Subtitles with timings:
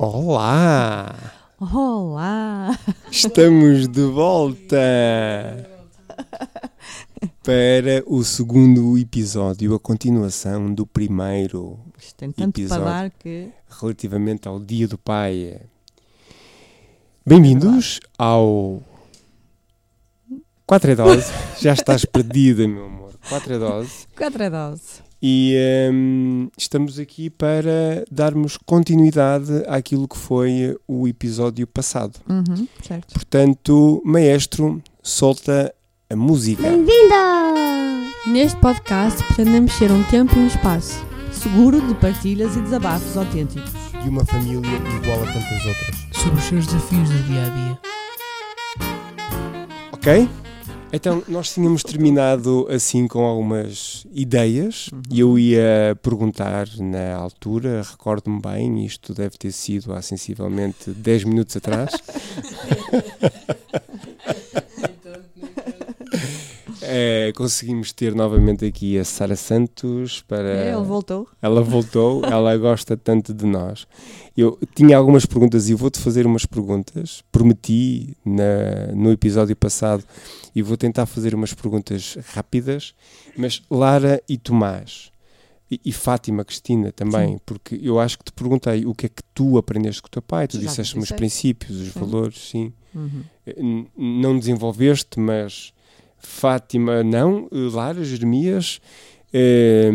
[0.00, 1.12] Olá!
[1.58, 2.78] Olá!
[3.10, 4.78] Estamos de volta
[7.42, 12.84] para o segundo episódio, a continuação do primeiro Isto tem tanto Episódio.
[12.84, 13.48] dar que.
[13.80, 15.60] relativamente ao Dia do Pai.
[17.26, 18.80] Bem-vindos ao
[20.64, 21.32] 4 é dose.
[21.60, 23.14] Já estás perdida, meu amor.
[23.28, 24.06] 4 é dose.
[24.16, 25.07] 4 é dose.
[25.20, 25.56] E
[25.92, 32.18] hum, estamos aqui para darmos continuidade àquilo que foi o episódio passado.
[32.28, 33.14] Uhum, certo.
[33.14, 35.74] Portanto, maestro, solta
[36.08, 36.62] a música.
[38.26, 43.70] Neste podcast pretendemos ser um tempo e um espaço seguro de partilhas e desabafos autênticos.
[44.02, 44.60] de uma família
[45.02, 45.96] igual a tantas outras.
[46.12, 47.78] sobre os seus desafios do dia a dia.
[49.92, 50.28] Ok?
[50.90, 58.40] Então, nós tínhamos terminado assim com algumas ideias e eu ia perguntar na altura, recordo-me
[58.40, 61.90] bem, isto deve ter sido há sensivelmente 10 minutos atrás.
[66.90, 70.48] É, conseguimos ter novamente aqui a Sara Santos para.
[70.48, 71.28] É, ele voltou.
[71.42, 73.86] Ela voltou, ela gosta tanto de nós.
[74.40, 77.24] Eu tinha algumas perguntas e vou-te fazer umas perguntas.
[77.32, 80.04] Prometi na, no episódio passado
[80.54, 82.94] e vou tentar fazer umas perguntas rápidas.
[83.36, 85.10] Mas Lara e Tomás
[85.68, 89.22] e, e Fátima Cristina também, porque eu acho que te perguntei o que é que
[89.34, 90.46] tu aprendeste com o teu pai.
[90.46, 91.18] Tu Já te disseste-me os disseste.
[91.20, 92.00] princípios, os Sim.
[92.00, 92.72] valores, sim.
[92.94, 93.22] Uhum.
[93.56, 95.72] N- não desenvolveste, mas
[96.16, 98.80] Fátima não, Lara, Jeremias.
[99.32, 99.90] eh,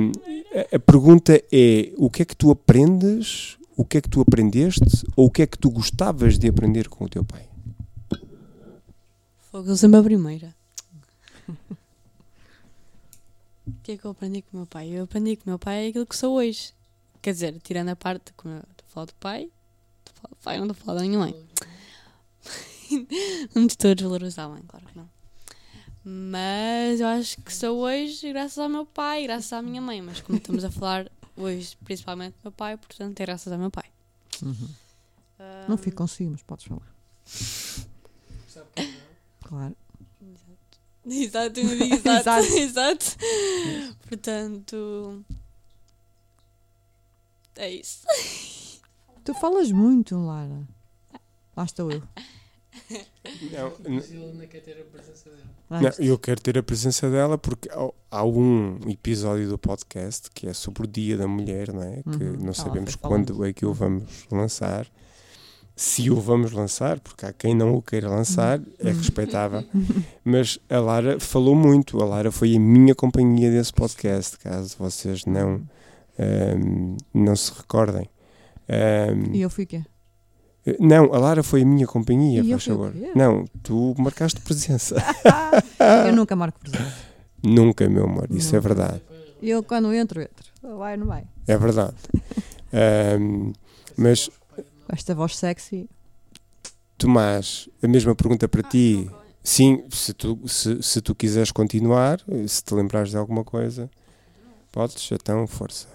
[0.73, 5.05] a pergunta é: o que é que tu aprendes, o que é que tu aprendeste,
[5.15, 7.47] ou o que é que tu gostavas de aprender com o teu pai?
[9.51, 10.55] Fogo, eu sempre a primeira.
[13.65, 14.89] O que é que eu aprendi com o meu pai?
[14.89, 16.73] Eu aprendi que o meu pai é aquilo que sou hoje.
[17.21, 19.49] Quer dizer, tirando a parte, como eu estou a falar do pai,
[20.05, 21.35] estou pai, não estou a falar da minha mãe.
[23.55, 25.09] não estou a desvalorizar a mãe, claro que não.
[26.03, 30.01] Mas eu acho que sou hoje graças ao meu pai, graças à minha mãe.
[30.01, 33.85] Mas como estamos a falar hoje, principalmente meu pai, portanto é graças ao meu pai.
[34.41, 34.69] Uhum.
[35.39, 36.93] Ah, Não fico consigo, mas podes falar.
[39.43, 39.75] Claro.
[41.05, 42.57] Exato, eu digo exato, Exato.
[42.57, 43.05] exato.
[44.07, 45.25] Portanto,
[47.55, 48.05] é isso.
[49.23, 50.67] Tu falas muito, Lara.
[51.55, 52.01] Lá estou eu.
[53.51, 55.81] Não, Ele não quer ter a presença dela.
[55.81, 60.47] Não, eu quero ter a presença dela porque há, há um episódio do podcast que
[60.47, 62.01] é sobre o Dia da Mulher, não é?
[62.03, 62.37] Que Uhum.
[62.39, 64.87] não sabemos quando é que o vamos lançar.
[65.75, 68.97] Se o vamos lançar, porque há quem não o queira lançar, é Uhum.
[68.97, 69.63] respeitável.
[70.23, 71.99] Mas a Lara falou muito.
[72.01, 75.61] A Lara foi a minha companhia desse podcast, caso vocês não,
[76.19, 78.07] ahm, não se recordem.
[78.69, 79.83] Ahm, E eu fui quê?
[80.79, 82.93] Não, a Lara foi a minha companhia, E faz favor.
[83.15, 84.95] Não, tu marcaste presença.
[86.07, 86.93] Eu nunca marco presença.
[87.43, 88.61] Nunca, meu amor, isso é Não.
[88.61, 89.01] verdade.
[89.41, 90.45] E eu quando entro, entro.
[90.77, 91.25] Vai, não vai.
[91.45, 91.95] É verdade.
[92.71, 93.51] Ahm,
[93.97, 95.89] mas, Com esta voz sexy.
[96.97, 99.09] Tomás, a mesma pergunta para ti.
[99.43, 103.89] Sim, se tu, se, se tu quiseres continuar, se te lembrares de alguma coisa,
[104.71, 105.87] podes, então, força.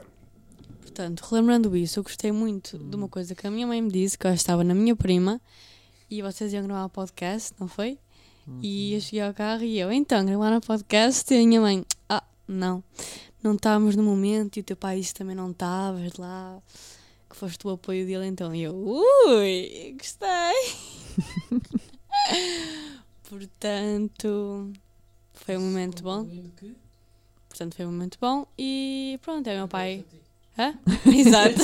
[0.98, 4.18] Portanto, relembrando isso, eu gostei muito de uma coisa que a minha mãe me disse,
[4.18, 5.40] que eu estava na minha prima
[6.10, 8.00] e vocês iam gravar um podcast, não foi?
[8.60, 11.86] E eu cheguei ao carro e eu, então, gravar um podcast e a minha mãe,
[12.08, 12.82] ah, não,
[13.40, 16.60] não estávamos no momento e o teu pai disse também não estavas lá,
[17.30, 20.28] que foste o apoio dele, então E eu, ui, gostei.
[23.30, 24.72] Portanto,
[25.32, 26.28] foi um momento bom.
[27.48, 30.04] Portanto, foi um momento bom e pronto, é o meu pai.
[30.58, 30.76] Hã?
[31.06, 31.62] Exato.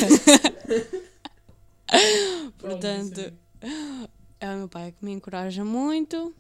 [2.59, 3.33] Portanto,
[4.41, 6.33] é o meu pai que me encoraja muito.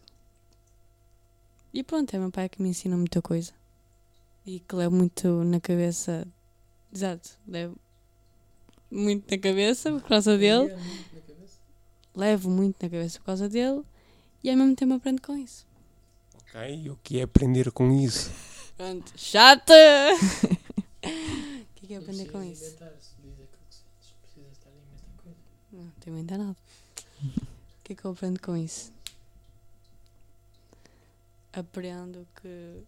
[1.72, 3.52] E pronto, é o meu pai que me ensina muita coisa.
[4.46, 6.26] E que levo muito na cabeça.
[6.92, 7.76] Exato, levo
[8.88, 10.72] muito na cabeça por causa dele.
[12.14, 13.82] Levo muito na cabeça por causa dele.
[14.44, 15.66] E ao mesmo tempo aprendo com isso.
[16.36, 18.30] Ok, o que é aprender com isso?
[18.76, 19.74] Pronto, chata!
[21.84, 22.64] O que é que é aprender com isso?
[22.64, 25.36] Inventar-se, diz aquilo que sentes, precisa estar a inventar coisa.
[25.70, 26.56] Não, tenho ainda nada.
[27.76, 28.90] O que é que eu aprendo com isso?
[31.52, 32.82] Aprendo que.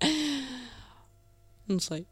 [1.68, 2.04] Não sei.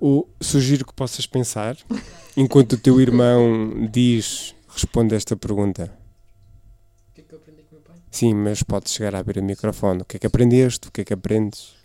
[0.00, 1.76] O, sugiro que possas pensar,
[2.36, 5.92] enquanto o teu irmão diz, responde esta pergunta.
[7.10, 7.96] O que é que eu aprendi com o meu pai?
[8.12, 10.02] Sim, mas podes chegar a abrir o microfone.
[10.02, 10.86] O que é que aprendeste?
[10.86, 11.83] O que é que aprendes?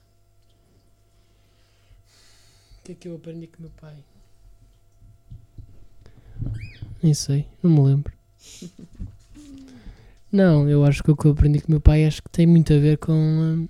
[2.90, 4.04] Que é que eu aprendi com o meu pai?
[7.04, 8.12] nem sei, não me lembro.
[10.32, 12.48] Não, eu acho que o que eu aprendi com o meu pai acho que tem
[12.48, 13.68] muito a ver com hum,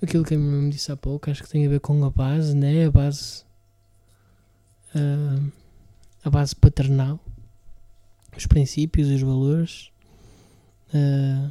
[0.00, 2.04] aquilo que a minha mãe me disse há pouco, acho que tem a ver com
[2.04, 2.86] a base, né?
[2.86, 3.44] A base
[4.94, 5.50] hum,
[6.24, 7.18] a base paternal,
[8.36, 9.90] os princípios, os valores,
[10.94, 11.50] ah,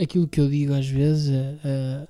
[0.00, 2.08] aquilo que eu digo às vezes, a,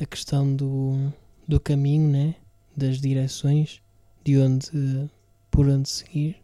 [0.00, 1.12] a, questão do,
[1.46, 2.34] do caminho, né?
[2.76, 3.82] Das direções,
[4.24, 5.10] de onde,
[5.50, 6.36] por onde seguir.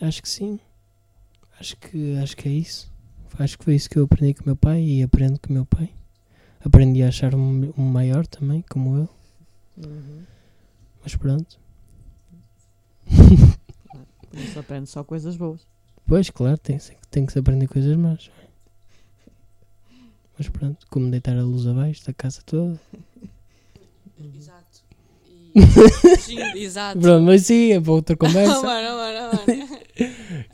[0.00, 0.60] Acho que sim.
[1.58, 2.92] Acho que, acho que é isso.
[3.38, 5.52] Acho que foi isso que eu aprendi com o meu pai e aprendo com o
[5.52, 5.92] meu pai.
[6.64, 9.08] Aprendi a achar um, um maior também, como eu.
[9.84, 10.22] Uhum.
[11.02, 11.58] Mas pronto.
[14.32, 15.66] Isso aprende só coisas boas.
[16.06, 16.78] Pois, claro, tem,
[17.10, 18.30] tem que se aprender coisas más.
[20.38, 22.80] Mas pronto, como deitar a luz abaixo da casa toda.
[24.34, 24.82] Exato.
[25.28, 25.60] E...
[26.18, 26.98] Sim, exato.
[27.00, 28.62] Pronto, mas sim, é para outra Oh, conversa.
[28.62, 29.82] mano, mano, mano.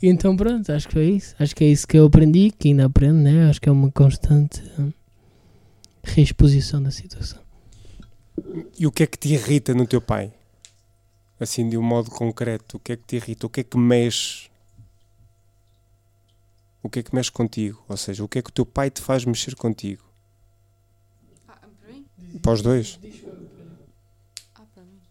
[0.01, 1.35] E então pronto, acho que foi isso.
[1.39, 3.49] Acho que é isso que eu aprendi, que ainda aprendo, né?
[3.49, 4.91] Acho que é uma constante hum,
[6.03, 7.39] reexposição da situação.
[8.77, 10.31] E o que é que te irrita no teu pai?
[11.39, 13.47] Assim, de um modo concreto, o que é que te irrita?
[13.47, 14.48] O que é que mexe?
[16.81, 17.83] O que é que mexe contigo?
[17.87, 20.03] Ou seja, o que é que o teu pai te faz mexer contigo?
[21.47, 22.05] Ah, para mim?
[22.41, 22.99] Para os dois?
[24.55, 25.01] Ah, para mim.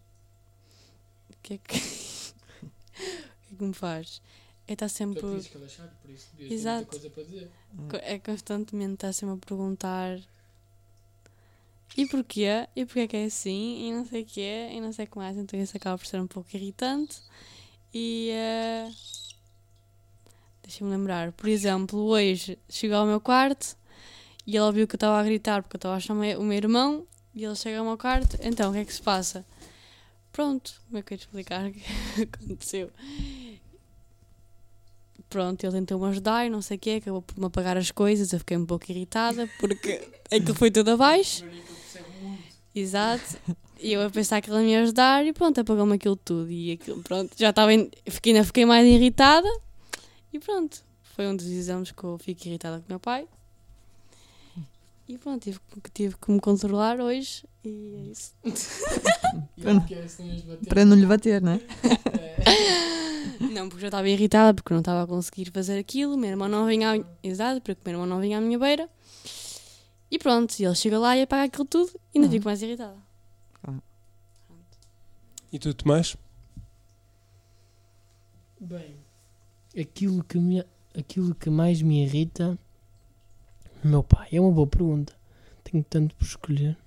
[1.29, 1.77] O que é que.
[2.63, 4.21] o que é que me faz?
[4.67, 5.19] É estar sempre.
[5.19, 6.77] Tu que ele é por isso devias ter Exato.
[6.77, 7.51] muita coisa para dizer.
[8.03, 10.19] É constantemente estar sempre a perguntar
[11.97, 12.67] e porquê?
[12.75, 13.87] E porquê que é assim?
[13.87, 15.37] E não sei o que é, e não sei o que mais.
[15.37, 17.21] Então isso acaba por ser um pouco irritante.
[17.93, 18.89] E eh,
[20.69, 23.75] deixa-me lembrar, por exemplo, hoje chegou ao meu quarto
[24.45, 26.55] e ele ouviu que eu estava a gritar porque eu estava a chamar o meu
[26.55, 29.43] irmão e ele chega ao meu quarto, então o que é que se passa?
[30.31, 32.91] Pronto, como é que eu ia explicar o que aconteceu?
[35.27, 38.31] Pronto, ele tentou-me ajudar e não sei o quê, acabou por me apagar as coisas,
[38.31, 41.43] eu fiquei um pouco irritada porque aquilo foi tudo abaixo.
[42.75, 43.39] Exato.
[43.79, 46.51] E eu a pensar que ele me ia ajudar e pronto, apagou-me aquilo tudo.
[46.51, 47.71] E aquilo, pronto, já estava.
[48.05, 49.49] Fiquei, ainda fiquei mais irritada
[50.33, 50.83] e pronto.
[51.03, 53.27] Foi um dos exames que eu fico irritada com o meu pai.
[55.07, 58.33] E pronto, tive, que- tive que me controlar hoje e é isso.
[59.57, 60.69] Os bater.
[60.69, 61.59] Para não lhe bater, não é?
[63.51, 66.15] Não, porque já estava irritada porque não estava a conseguir fazer aquilo.
[66.17, 67.05] Meu irmão não vinha à...
[67.23, 68.87] Exato, porque irmão não vinha à minha beira.
[70.11, 72.33] E pronto, e ele chega lá e apaga aquilo tudo e ainda Uhum.
[72.33, 72.95] fico mais irritada.
[75.51, 76.15] E tu, Tomás?
[78.59, 78.95] Bem,
[79.77, 80.63] Aquilo que, me,
[80.97, 82.57] aquilo que mais me irrita,
[83.83, 85.13] meu pai, é uma boa pergunta.
[85.63, 86.77] Tenho tanto por escolher.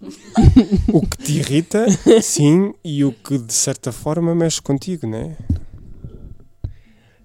[0.92, 1.86] O que te irrita,
[2.22, 5.36] sim, e o que de certa forma mexe contigo, não é?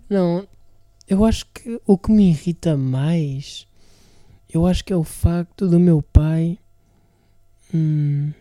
[0.10, 0.48] Não,
[1.08, 3.66] eu acho que o que me irrita mais,
[4.54, 6.60] eu acho que é o facto do meu pai.
[7.74, 8.32] Hum,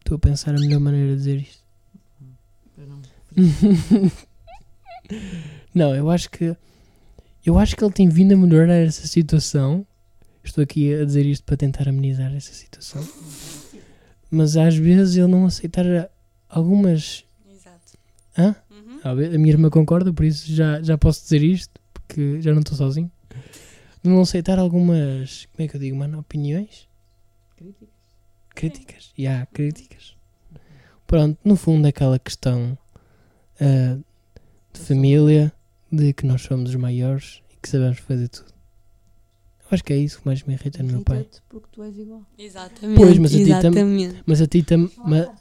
[0.00, 1.62] Estou a pensar a melhor maneira de dizer isto.
[2.76, 3.02] Não- Não,
[5.86, 6.56] eu acho que.
[7.44, 9.86] Eu acho que ele tem vindo a melhorar essa situação.
[10.44, 13.06] Estou aqui a dizer isto para tentar amenizar essa situação.
[14.30, 15.84] Mas às vezes ele não aceitar
[16.48, 17.24] algumas.
[17.50, 17.98] Exato.
[18.36, 18.56] Hã?
[18.70, 19.00] Uhum.
[19.04, 22.76] A minha irmã concorda, por isso já, já posso dizer isto, porque já não estou
[22.76, 23.10] sozinho.
[24.02, 25.46] De não aceitar algumas.
[25.52, 26.18] Como é que eu digo, mano?
[26.18, 26.88] Opiniões?
[27.56, 27.88] Críticas.
[28.54, 29.12] Críticas.
[29.16, 30.16] E há críticas.
[31.06, 32.76] Pronto, no fundo, aquela questão
[33.60, 33.98] ah,
[34.72, 35.52] de família,
[35.90, 38.52] de que nós somos os maiores e que sabemos fazer tudo.
[39.62, 41.26] Eu acho que é isso que mais me irrita no meu pai.
[41.48, 42.22] Porque tu és igual.
[42.38, 42.96] Exatamente.
[42.98, 44.22] Pois, mas a ti tam- Exatamente.
[44.26, 45.34] Mas a ti tam, ma-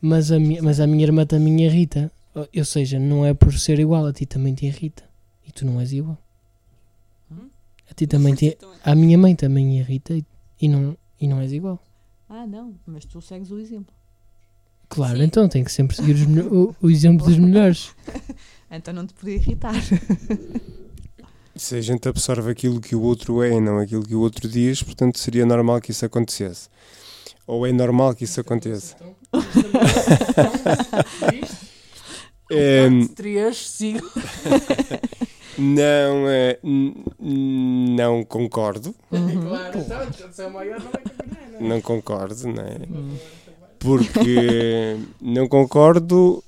[0.00, 2.12] mas, a mi, mas a minha irmã também me irrita.
[2.34, 5.02] Ou- Ou seja, não é por ser igual, a ti também te irrita.
[5.46, 6.16] E tu não és igual.
[7.30, 7.48] Hum?
[7.90, 8.56] A ti também te.
[8.84, 10.24] A minha mãe também irrita e,
[10.60, 11.82] e, não, e não és igual.
[12.28, 13.94] Ah, não, mas tu segues o exemplo.
[14.96, 15.24] Claro, Sim.
[15.24, 16.16] então tem que sempre seguir
[16.50, 17.90] o, o exemplo dos melhores.
[18.68, 19.72] Então não te podia irritar.
[21.54, 24.48] Se a gente absorve aquilo que o outro é e não aquilo que o outro
[24.48, 26.68] diz, portanto seria normal que isso acontecesse.
[27.46, 28.96] Ou é normal que isso aconteça.
[28.96, 29.14] Então,
[31.30, 33.14] é isto?
[33.14, 34.10] Três, sigo.
[35.56, 36.26] não,
[36.64, 36.94] n-
[37.96, 38.94] não concordo.
[39.12, 39.40] Uhum.
[39.86, 40.80] Claro, se é o maior,
[41.60, 41.80] não é?
[41.80, 42.78] Concordo, não é?
[43.86, 46.42] Porque não concordo,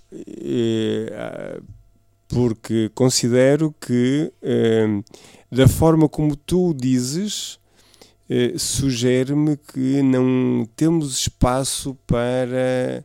[1.13, 1.61] ah,
[2.27, 4.87] porque considero que eh,
[5.49, 7.61] da forma como tu dizes,
[8.29, 13.05] eh, sugere-me que não temos espaço para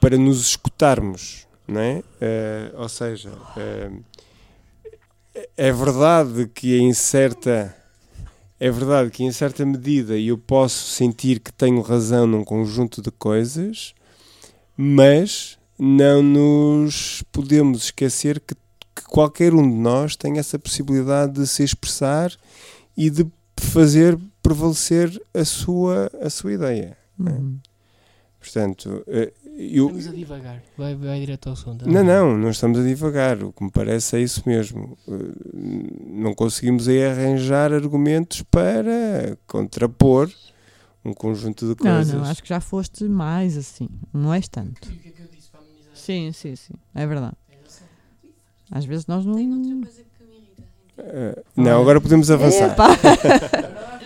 [0.00, 2.02] para nos escutarmos, não é?
[2.20, 3.30] Ah, ou seja,
[5.56, 7.83] é verdade que em certa
[8.64, 13.10] é verdade que em certa medida eu posso sentir que tenho razão num conjunto de
[13.10, 13.94] coisas,
[14.74, 18.54] mas não nos podemos esquecer que,
[18.96, 22.32] que qualquer um de nós tem essa possibilidade de se expressar
[22.96, 23.26] e de
[23.58, 26.96] fazer prevalecer a sua, a sua ideia.
[27.18, 27.58] Uhum.
[28.40, 30.62] Portanto, eh, eu, Estamos a divagar.
[30.76, 31.88] Vai, vai direto ao assunto.
[31.88, 33.42] não, não, não estamos a divagar.
[33.42, 34.96] O que me parece é isso mesmo.
[35.08, 35.12] Eh,
[36.06, 40.30] Não conseguimos aí arranjar argumentos para contrapor
[41.04, 42.14] um conjunto de Não, coisas.
[42.14, 43.88] não, acho que já foste mais assim.
[44.12, 44.88] Não és tanto.
[44.90, 45.92] E o que é que eu disse para amenizar?
[45.94, 46.74] Sim, sim, sim.
[46.94, 47.36] É verdade.
[48.70, 49.34] Às vezes nós não.
[49.34, 50.62] Tem outra coisa que me irrita.
[50.98, 52.74] Eh, não, agora podemos avançar.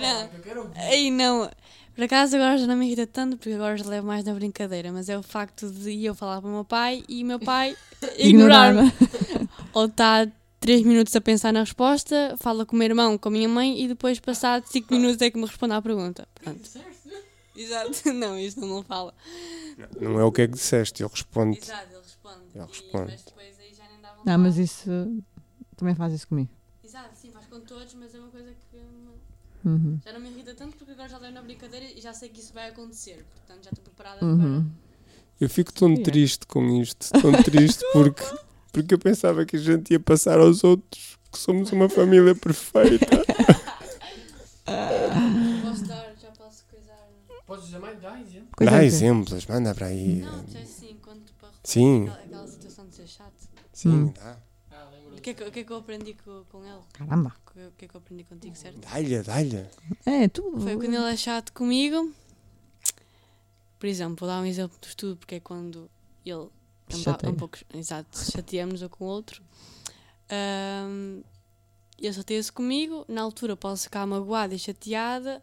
[0.01, 0.29] Não.
[0.77, 1.51] Aí não.
[1.99, 4.93] Por acaso agora já não me irrita tanto, porque agora já levo mais na brincadeira,
[4.93, 7.77] mas é o facto de eu falar para o meu pai e o meu pai
[8.17, 8.93] ignorar-me.
[9.73, 10.25] Ou está
[10.61, 13.83] 3 minutos a pensar na resposta, fala com o meu irmão, com a minha mãe
[13.83, 16.29] e depois, passado 5 minutos, é que me responde à pergunta.
[16.37, 16.61] Pronto.
[17.57, 18.13] Exato.
[18.15, 19.13] Não, isto não fala.
[20.01, 21.59] Não é o que é que disseste, eu respondo.
[21.59, 22.45] Exato, ele responde.
[22.55, 24.25] Ele E- mas depois aí já nem dá vontade.
[24.25, 24.89] Não, mas isso
[25.77, 26.49] também faz isso comigo.
[26.85, 28.68] Exato, sim, faz com todos, mas é uma coisa que
[29.65, 29.99] Uhum.
[30.05, 32.41] já não me irrita tanto porque agora já levo na brincadeira e já sei que
[32.41, 33.25] isso vai acontecer.
[33.35, 34.71] Portanto, já estou preparada Uhum.
[35.41, 36.05] Eu fico tão Sim, é.
[36.05, 38.23] triste com isto, tão triste porque,
[38.73, 43.07] porque eu pensava que a gente ia passar aos outros que somos uma família perfeita.
[43.07, 43.69] para.
[45.63, 47.09] Posso dar, já posso coisar.
[47.47, 48.01] Podes dizer mais?
[48.01, 48.49] Dá exemplo.
[48.57, 50.17] Coisa Dá exemplos, manda para aí.
[50.21, 50.61] Não, já
[51.01, 52.03] quando para Sim.
[52.09, 53.49] aquela, aquela situação de ser chato.
[53.73, 54.13] Sim, Hum.
[54.15, 54.37] dá.
[54.81, 56.81] Ah, lembro O que, é que, o que é que eu aprendi co- com, ele?
[56.93, 57.35] Caramba.
[57.47, 58.79] O que, o que é que eu aprendi contigo, certo?
[58.79, 59.67] Dá-lhe, dá-lhe.
[60.07, 60.43] É, tu.
[60.61, 62.13] Foi quando ele é chato comigo.
[63.79, 65.91] Por exemplo, vou dar um exemplo do estudo, porque é quando
[66.25, 67.33] ele é um, ba- Chateia.
[67.33, 67.59] um pouco.
[67.75, 69.43] Exato, chateamos um com o outro.
[70.31, 71.23] Ahm,
[71.99, 75.43] ele chateia-se comigo, na altura posso ficar magoada e chateada,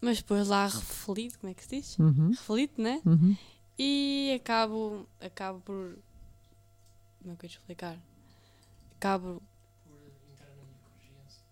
[0.00, 1.98] mas depois lá reflito, como é que se diz?
[1.98, 2.30] Uhum.
[2.30, 3.00] Reflito, né?
[3.06, 3.36] Uhum.
[3.78, 5.96] E acabo, acabo por.
[7.22, 7.98] Como é que eu ia te explicar?
[9.02, 9.42] Acabo.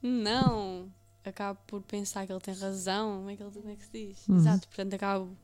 [0.00, 0.88] Não!
[1.24, 3.16] Acabo por pensar que ele tem razão.
[3.16, 4.28] Como é que, ele, como é que se diz?
[4.28, 4.36] Uhum.
[4.36, 5.36] Exato, portanto acabo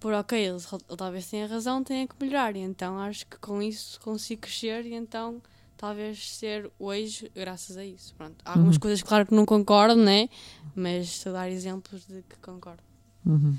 [0.00, 2.56] por, ok, ele, ele talvez tenha razão, tenha que melhorar.
[2.56, 5.42] E então acho que com isso consigo crescer e então
[5.76, 8.14] talvez ser hoje graças a isso.
[8.14, 8.36] Pronto.
[8.42, 8.80] Há algumas Uhum.
[8.80, 10.30] coisas, claro, que não concordo, né?
[10.74, 12.82] Mas estou a dar exemplos de que concordo.
[13.26, 13.54] Uhum.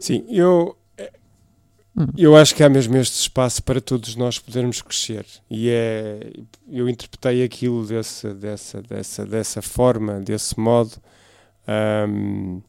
[0.00, 0.76] Sim, eu,
[1.94, 2.06] Hum.
[2.16, 5.26] eu acho que há mesmo este espaço para todos nós podermos crescer.
[5.50, 6.32] E é,
[6.70, 10.92] eu interpretei aquilo dessa, dessa, dessa, dessa forma, desse modo.
[11.66, 12.60] Ahm,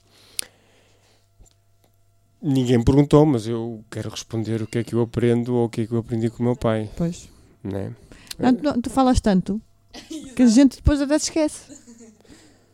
[2.42, 5.70] ninguém me perguntou, mas eu quero responder o que é que eu aprendo ou o
[5.70, 6.90] que é que eu aprendi com o meu pai.
[6.98, 7.30] Pois.
[7.64, 7.94] Né?
[8.38, 9.62] Não, tu, tu falas tanto
[10.36, 11.72] que a gente depois até se esquece.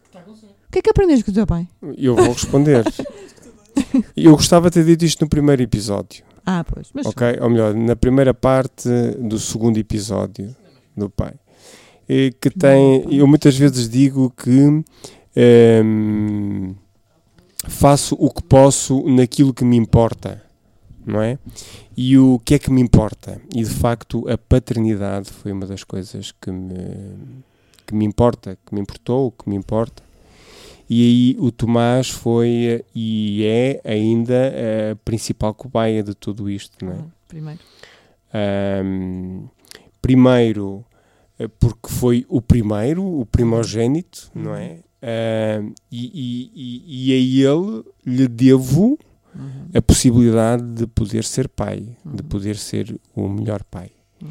[0.06, 0.52] Está com sono.
[0.52, 1.68] O que é que aprendeste com o teu pai?
[1.98, 2.84] Eu vou responder.
[4.16, 6.24] Eu gostava de ter dito isto no primeiro episódio.
[6.52, 6.90] Ah, pois.
[6.96, 7.38] Mas Ok?
[7.42, 8.90] Ou melhor, na primeira parte
[9.20, 10.56] do segundo episódio
[10.98, 11.34] do pai.
[12.42, 13.06] Que tem.
[13.16, 14.84] Eu muitas vezes digo que
[15.36, 16.74] ehm,
[17.68, 20.42] faço o que posso naquilo que me importa,
[21.06, 21.38] não é?
[21.96, 23.40] E o que é que me importa?
[23.54, 26.74] E de facto a paternidade foi uma das coisas que me,
[27.86, 30.02] que me importa, que me importou, que me importa.
[30.90, 34.52] E aí o Tomás foi eh, e é ainda
[34.92, 36.98] a principal cobaia de tudo isto, não é?
[37.00, 37.60] Ah, Primeiro.
[38.34, 39.48] Ahm,
[40.02, 40.84] primeiro,
[41.38, 44.80] eh, porque foi o primeiro, o primogênito, não é?
[45.92, 48.98] E, e, e, a ele lhe devo
[49.36, 49.68] Uhum.
[49.76, 52.28] a possibilidade de poder ser pai, de Uhum.
[52.30, 53.92] poder ser o melhor pai.
[54.22, 54.30] Uhum.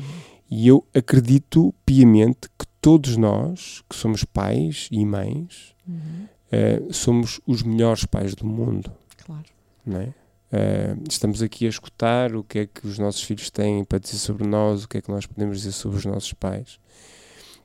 [0.51, 6.27] E eu acredito piamente que todos nós, que somos pais e mães, Uhum.
[6.53, 8.91] Eh, somos os melhores pais do mundo
[9.25, 9.45] Claro.
[9.85, 10.15] não é?
[10.51, 14.17] Eh, estamos aqui a escutar o que é que os nossos filhos têm para dizer
[14.19, 16.79] sobre nós, o que é que nós podemos dizer sobre os nossos pais.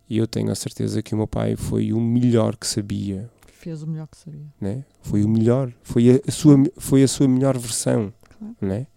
[0.10, 3.82] E eu tenho a certeza que o meu pai foi o melhor que sabia, Fez
[3.82, 4.46] o melhor que sabia.
[4.60, 4.84] né?
[5.02, 8.56] Foi o melhor, foi a, a sua foi a sua melhor versão, Claro.
[8.62, 8.88] né?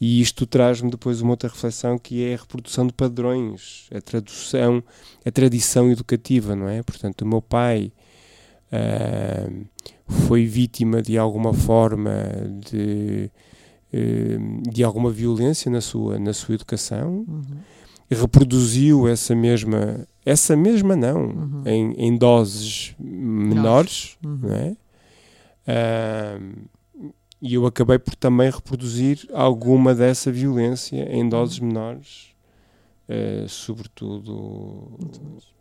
[0.00, 4.82] E isto traz-me depois uma outra reflexão que é a reprodução de padrões, a tradução,
[5.22, 6.82] a tradição educativa, não é?
[6.82, 7.92] Portanto, o meu pai
[8.72, 9.48] ah,
[10.08, 12.12] foi vítima de alguma forma
[12.68, 13.30] de,
[13.92, 14.38] eh,
[14.70, 17.42] de alguma violência na sua, na sua educação, Uhum.
[18.10, 21.62] reproduziu essa mesma, essa mesma não, Uhum.
[21.66, 24.38] em, em doses menores, Uhum.
[24.42, 24.76] não é?
[27.42, 32.34] E eu acabei por também reproduzir alguma dessa violência em doses menores,
[33.08, 34.98] eh, sobretudo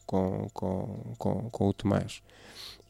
[0.05, 2.21] com, com, com, com o Tomás.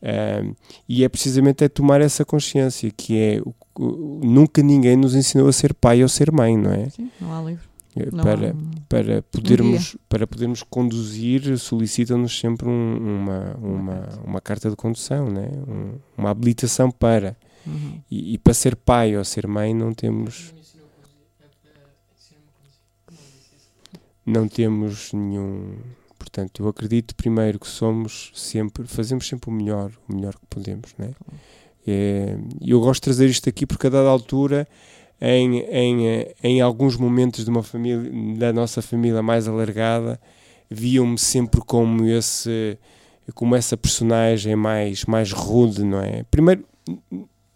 [0.02, 0.54] Ahm,
[0.88, 5.48] e é precisamente é tomar essa consciência que é o- o- nunca ninguém nos ensinou
[5.50, 6.90] a ser pai ou ser mãe, não é?
[6.90, 7.68] Sim, não há livro.
[7.96, 14.10] Eh, Não para, há um- para podermos para podermos conduzir solicitam-nos sempre um- uma, uma,
[14.26, 18.00] uma carta de condução né um- uma habilitação para Uhum.
[18.10, 20.54] e, e para ser pai ou ser mãe não temos
[24.26, 25.74] não temos nenhum
[26.20, 30.94] portanto eu acredito primeiro que somos sempre fazemos sempre o melhor o melhor que podemos
[30.98, 31.12] né?
[31.88, 34.68] É, e eu gosto de trazer isto aqui porque a dada altura
[35.22, 40.20] em, em, em alguns momentos de uma família da nossa família mais alargada
[40.70, 42.78] viam-me sempre como esse
[43.34, 46.24] como essa personagem mais mais rude não é?
[46.30, 46.66] Primeiro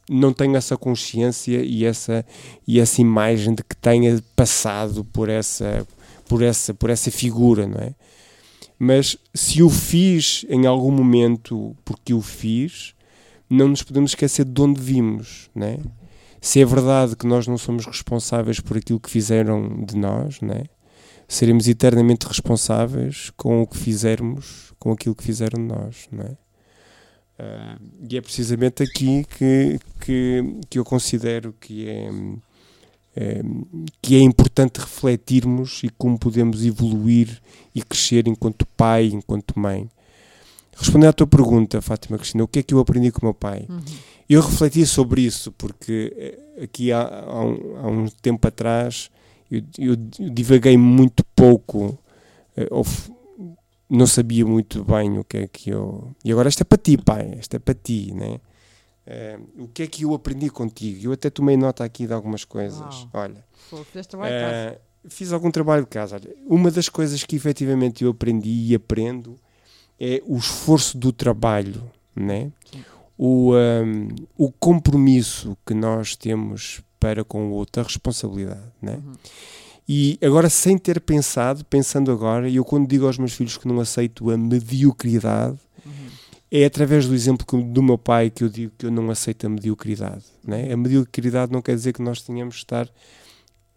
[0.09, 2.25] não tenho essa consciência e essa
[2.67, 5.85] e essa imagem de que tenha passado por essa
[6.27, 7.93] por essa por essa figura não é
[8.77, 12.93] mas se o fiz em algum momento porque o fiz
[13.49, 15.77] não nos podemos esquecer de onde vimos, né?
[16.41, 20.63] Se é verdade que nós não somos responsáveis por aquilo que fizeram de nós, né?
[21.27, 26.35] Seremos eternamente responsáveis com o que fizermos, com aquilo que fizeram de nós, né?
[27.39, 27.77] Ah,
[28.09, 32.09] e é precisamente aqui que, que, que eu considero que é,
[34.01, 37.41] que é importante refletirmos e como podemos evoluir
[37.73, 39.89] e crescer enquanto pai, enquanto mãe.
[40.75, 43.33] Respondendo à tua pergunta, Fátima Cristina, o que é que eu aprendi com o meu
[43.33, 43.67] pai?
[43.69, 43.79] Uhum.
[44.27, 49.11] Eu refleti sobre isso, porque eh, aqui há, há, um, há um tempo atrás
[49.51, 49.95] eu, eu
[50.31, 51.97] divaguei muito pouco,
[52.57, 52.85] eh, ou
[53.89, 56.11] não sabia muito bem o que é que eu.
[56.25, 58.39] E agora esta é para ti, pai, esta é para ti, né?
[59.05, 61.07] Eh, o que é que eu aprendi contigo?
[61.07, 62.79] Eu até tomei nota aqui de algumas coisas.
[62.79, 63.09] Uau.
[63.13, 64.55] Olha, Pô, fizeste trabalho de casa.
[64.55, 66.15] eh, fiz algum trabalho de casa.
[66.15, 69.35] Olha, uma das coisas que efetivamente eu aprendi e aprendo
[69.99, 71.83] é o esforço do trabalho,
[72.15, 72.51] né?
[73.17, 78.71] O, um, o compromisso que nós temos para com o outro, a responsabilidade.
[78.81, 78.95] Né?
[78.95, 79.13] Uhum.
[79.87, 83.67] E agora, sem ter pensado, pensando agora, e eu quando digo aos meus filhos que
[83.67, 85.57] não aceito a mediocridade.
[86.55, 89.47] É através do exemplo que- do meu pai que eu digo que eu não aceito
[89.47, 90.23] a mediocridade.
[90.45, 90.71] Né?
[90.71, 92.87] A mediocridade não quer dizer que nós tenhamos de estar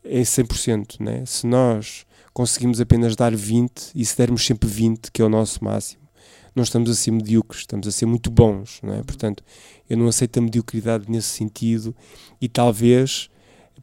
[0.05, 1.03] em 100%.
[1.03, 1.25] Né?
[1.25, 5.65] Se nós conseguimos apenas dar 20 e se dermos sempre 20, que é o nosso
[5.65, 6.03] máximo,
[6.55, 8.79] não estamos a ser medíocres, estamos a ser muito bons.
[8.83, 9.03] Não é?
[9.03, 9.43] Portanto,
[9.89, 11.97] eu não aceito a mediocridade nesse sentido
[12.41, 13.31] e talvez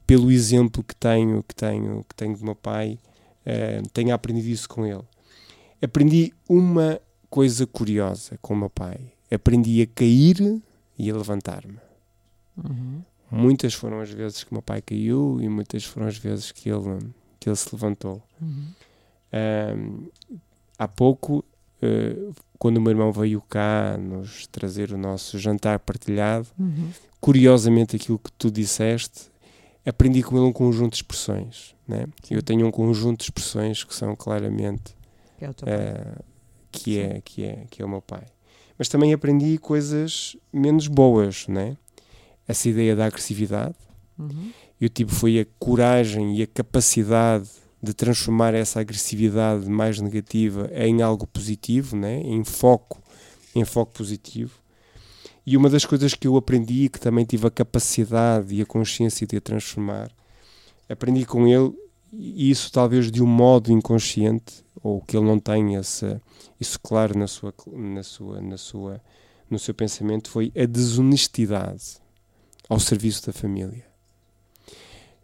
[0.05, 2.99] pelo exemplo que tenho, que tenho, que tenho do meu pai,
[3.43, 5.03] eh, tenha aprendido isso com ele.
[5.81, 6.99] Aprendi uma
[7.33, 8.99] coisa curiosa com o meu pai.
[9.31, 10.61] Aprendi a cair
[10.99, 11.79] e a levantar-me.
[12.55, 13.01] Uhum.
[13.31, 16.69] Muitas foram as vezes que o meu pai caiu e muitas foram as vezes que
[16.69, 16.99] ele,
[17.39, 18.21] que ele se levantou.
[18.39, 18.67] Uhum.
[19.31, 20.07] Ahm,
[20.77, 21.43] há pouco,
[21.81, 22.15] eh,
[22.59, 26.91] quando o meu irmão veio cá nos trazer o nosso jantar partilhado, Uhum.
[27.19, 29.31] curiosamente aquilo que tu disseste,
[29.83, 31.73] aprendi com ele um conjunto de expressões.
[31.87, 32.05] Né?
[32.29, 34.95] Eu tenho um conjunto de expressões que são claramente
[35.39, 35.75] Que é o teu pai.
[35.75, 36.15] eh,
[36.73, 38.25] que, é, que, é, que é o meu pai.
[38.77, 41.77] Mas também aprendi coisas menos boas, né?
[42.47, 43.75] Essa ideia da agressividade.
[44.17, 44.51] Uhum.
[44.81, 47.49] Eu tive foi a coragem e a capacidade
[47.81, 52.21] de transformar essa agressividade mais negativa em algo positivo, né?
[52.21, 53.01] em foco,
[53.53, 54.53] em foco positivo.
[55.45, 59.27] E uma das coisas que eu aprendi que também tive a capacidade e a consciência
[59.27, 60.09] de a transformar,
[60.87, 61.73] aprendi com ele,
[62.13, 66.21] e isso talvez de um modo inconsciente, ou que ele não tenha essa,
[66.59, 69.01] isso claro na sua, na sua, na sua,
[69.49, 71.97] no seu pensamento, foi a desonestidade
[72.69, 73.85] ao serviço da família.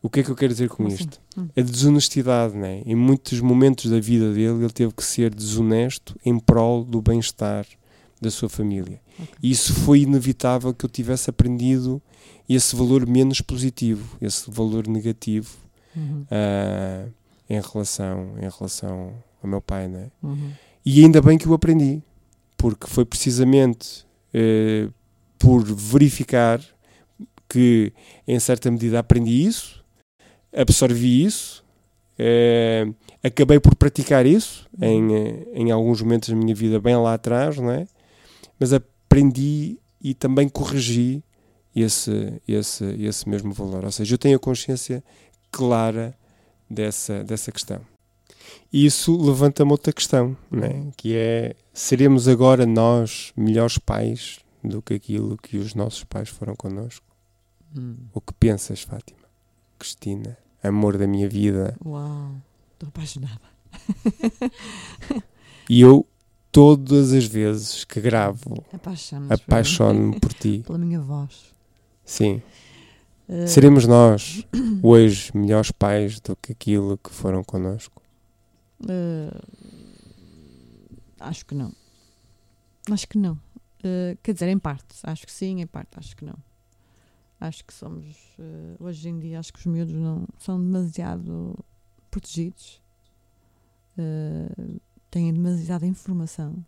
[0.02, 0.96] O que é que eu quero dizer com assim?
[0.96, 1.22] isto?
[1.38, 1.50] Hum.
[1.58, 2.82] A desonestidade, né?
[2.86, 7.66] Em muitos momentos da vida dele, ele teve que ser desonesto em prol do bem-estar
[8.22, 9.02] da sua família.
[9.20, 9.36] Ok.
[9.44, 12.02] E isso foi inevitável que eu tivesse aprendido
[12.48, 15.58] esse valor menos positivo, esse valor negativo
[15.96, 16.24] Uhum.
[16.30, 17.08] ah,
[17.50, 20.12] em relação em relação ao meu pai, né?
[20.22, 20.52] Uhum.
[20.86, 22.02] E ainda bem que o aprendi,
[22.58, 24.88] porque foi precisamente eh,
[25.38, 26.62] por verificar
[27.48, 27.92] que,
[28.28, 29.84] em certa medida, aprendi isso,
[30.56, 31.64] absorvi isso,
[32.18, 32.88] eh,
[33.24, 37.58] acabei por praticar isso em, eh, em alguns momentos da minha vida, bem lá atrás,
[37.58, 37.88] não é?
[38.60, 41.24] Mas aprendi e também corrigi
[41.76, 43.86] esse, esse, esse mesmo valor.
[43.86, 45.04] Ou seja, eu tenho a consciência
[45.52, 46.16] clara
[46.70, 47.82] dessa, dessa questão.
[48.72, 50.92] E isso levanta-me outra questão, né?
[50.98, 56.56] que é: seremos agora nós melhores pais do que aquilo que os nossos pais foram
[56.56, 57.06] connosco?
[57.78, 57.96] Hum.
[58.14, 59.20] O que pensas, Fátima?
[59.78, 61.76] Cristina, amor da minha vida.
[61.86, 62.32] Uau,
[62.74, 63.42] estou apaixonada.
[65.70, 66.06] E eu,
[66.52, 68.66] todas as vezes que gravo,
[69.30, 70.20] Apaixono-me.
[70.20, 70.64] por ti.
[70.68, 71.54] Pela minha voz.
[72.04, 72.42] Sim.
[73.28, 74.44] Eh, Seremos nós,
[74.82, 77.99] hoje, melhores pais do que aquilo que foram connosco?
[78.88, 79.42] Eh,
[81.20, 81.72] acho que não.
[82.92, 83.40] Acho que não.
[83.84, 84.96] Eh, quer dizer, em parte.
[85.04, 86.38] Acho que sim, em parte acho que não.
[87.40, 88.06] Acho que somos.
[88.40, 91.58] eh, hoje em dia, acho que os miúdos não são demasiado
[92.12, 92.82] protegidos.
[93.98, 94.80] Eh,
[95.12, 96.64] têm demasiada informação.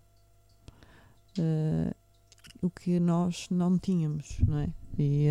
[2.62, 4.70] O que nós não tínhamos, não é?
[5.00, 5.28] E,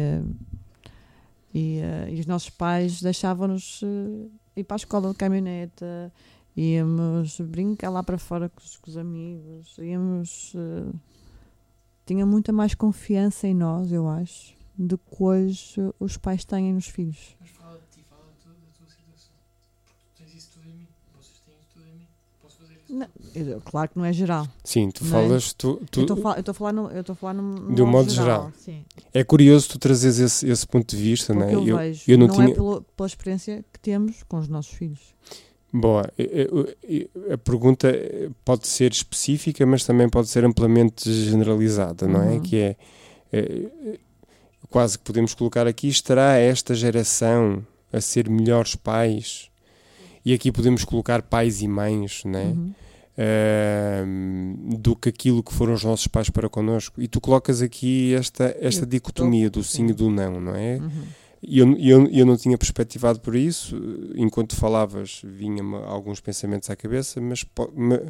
[1.54, 3.82] e, e os nossos pais deixavam-nos
[4.56, 6.10] ir para a escola de caminhoneta,
[6.56, 10.52] íamos brincar lá para fora com os, com os amigos, íamos.
[10.56, 10.92] eh,
[12.06, 16.86] tinha muita mais confiança em nós, eu acho, do que hoje os pais têm nos
[16.86, 17.36] filhos.
[17.40, 19.32] Mas fala de ti, fala da tua, da tua situação.
[19.84, 20.86] Porque tu tens isso tudo em mim.
[21.16, 22.06] Vocês têm isso tudo em mim.
[22.42, 22.94] Posso fazer isso?
[22.94, 23.06] Não,
[23.54, 24.48] eu- claro que não é geral.
[24.64, 25.22] Sim, tu Não é?
[25.22, 27.34] falas, tu, tu- Eu estou a falar- eu estou a falar no, eu a falar
[27.34, 28.50] num, De um modo geral.
[28.58, 28.84] Sim.
[29.14, 31.58] é curioso tu trazeres esse, esse ponto de vista, não Porque é?
[31.58, 34.48] eu, Eu- vejo, eu não não, tinha- é pelo- pela experiência que temos com os
[34.48, 35.14] nossos filhos.
[35.72, 36.10] Boa,
[37.32, 37.88] a pergunta
[38.44, 42.32] pode ser específica, mas também pode ser amplamente generalizada, não é?
[42.32, 42.40] Uhum.
[42.40, 42.76] Que é
[43.32, 43.98] eh,
[44.68, 49.48] quase que podemos colocar aqui: estará esta geração a ser melhores pais?
[50.24, 52.44] E aqui podemos colocar pais e mães, não é?
[52.44, 52.74] Uhum.
[53.22, 57.00] Ahm, do que aquilo que foram os nossos pais para connosco.
[57.00, 59.90] E tu colocas aqui esta, esta dicotomia do sim sim.
[59.90, 60.76] e do não, não é?
[60.76, 60.90] Uhum.
[61.42, 63.74] E eu, eu, eu não tinha perspectivado por isso,
[64.14, 67.46] enquanto falavas vinha-me alguns pensamentos à cabeça, mas,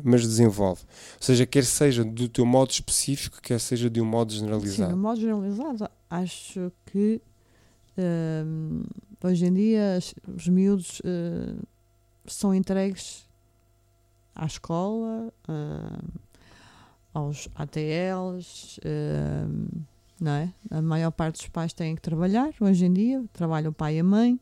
[0.03, 0.83] mas desenvolve.
[1.15, 4.93] Ou seja, quer seja do teu modo específico, quer seja de um modo Sim, generalizado.
[4.93, 7.21] de modo generalizado, acho que
[7.97, 8.83] hum,
[9.23, 9.99] hoje em dia
[10.37, 11.59] os miúdos hum,
[12.27, 13.29] são entregues
[14.35, 16.09] à escola, hum,
[17.15, 19.69] aos ATLs, hum,
[20.21, 20.53] não é?
[20.71, 24.01] A maior parte dos pais têm que trabalhar hoje em dia, trabalham o pai e
[24.01, 24.39] a mãe,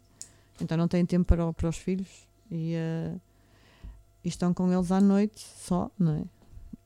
[0.61, 3.15] então não têm tempo para, para os filhos e, eh,
[4.25, 6.25] e estão com eles à noite só, não é?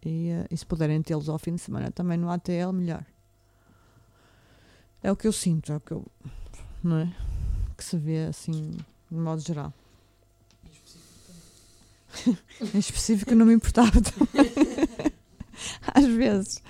[0.04, 3.04] E, eh, e se puderem tê-los ao fim de semana também no ATL, melhor.
[5.02, 6.06] É o que eu sinto, é o que eu.
[6.82, 7.12] Não é?
[7.76, 8.76] Que se vê assim,
[9.10, 9.72] de modo geral.
[12.74, 14.52] em específico, não me importava também.
[15.94, 16.62] Às vezes.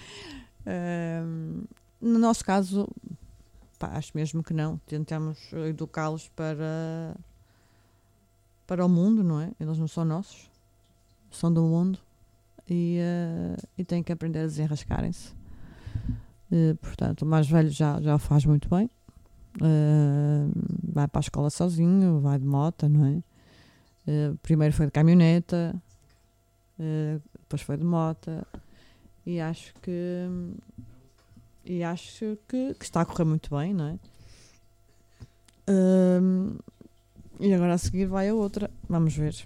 [0.65, 1.65] Ahm,
[2.03, 2.89] no nosso caso,
[3.79, 4.79] pá, acho mesmo que não.
[4.87, 7.17] Tentamos educá-los para,
[8.67, 9.53] para o mundo, não é?
[9.61, 10.51] Eles não são nossos,
[11.31, 11.99] são do mundo
[12.69, 15.33] e, eh, e têm que aprender a desenrascarem-se.
[16.51, 18.91] Eh, portanto, o mais velho já, já faz muito bem.
[19.61, 20.47] Eh,
[20.93, 23.23] vai para a escola sozinho, vai de moto, não é?
[24.07, 25.75] Eh, primeiro foi de caminhoneta,
[26.79, 28.31] eh, depois foi de moto
[29.25, 30.29] e acho que
[31.65, 33.99] e acho que, que está a correr muito bem, não é?
[35.67, 36.57] Ehm,
[37.41, 38.71] e agora a seguir vai a outra.
[38.89, 39.37] Vamos ver.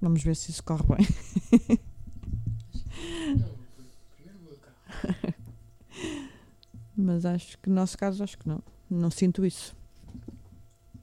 [0.00, 1.78] Vamos ver se isso corre bem.
[6.96, 8.62] Mas acho que no nosso caso acho que não.
[8.90, 9.74] Não sinto isso.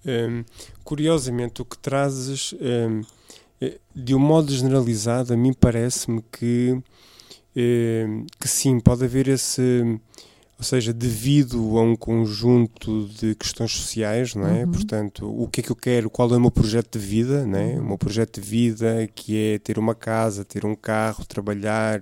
[0.06, 0.44] Hum,
[0.84, 3.02] curiosamente, o que trazes, hum,
[3.60, 6.82] eh, de um modo generalizado, a mim parece-me que,
[7.56, 10.00] hum, que sim, pode haver esse.
[10.62, 14.64] Ou seja, devido a um conjunto de questões sociais, não é?
[14.64, 14.72] Uhum.
[14.72, 17.58] Portanto, o que é que eu quero, qual é o meu projeto de vida, não
[17.58, 17.80] é?
[17.80, 22.02] O meu projeto de vida que é ter uma casa, ter um carro, trabalhar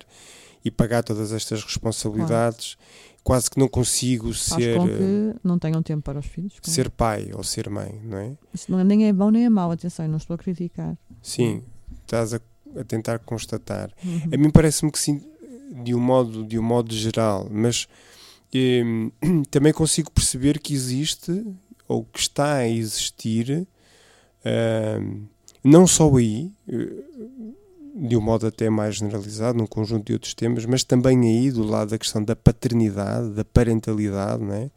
[0.66, 2.76] e pagar todas estas responsabilidades.
[3.24, 6.60] Quase que não consigo Faz ser, com eh, que não tenham tempo para os filhos.
[6.60, 8.34] com- ser pai ou ser mãe, não é?
[8.54, 10.98] Isso não, nem é bom nem é mau, atenção, eu não estou a criticar.
[11.22, 11.64] Sim,
[12.02, 12.42] estás a,
[12.78, 13.90] a tentar constatar.
[14.04, 14.22] Uhum.
[14.34, 15.22] A mim parece-me que sim,
[15.84, 17.88] de um modo, de um modo geral, mas
[18.54, 19.12] hum,
[19.52, 21.46] também consigo perceber que existe
[21.88, 23.68] ou que está a existir,
[24.46, 25.24] hum,
[25.64, 27.04] não só aí, eh,
[27.96, 31.64] de um modo até mais generalizado, num conjunto de outros temas, mas também aí do
[31.64, 34.70] lado da questão da paternidade, da parentalidade, não é?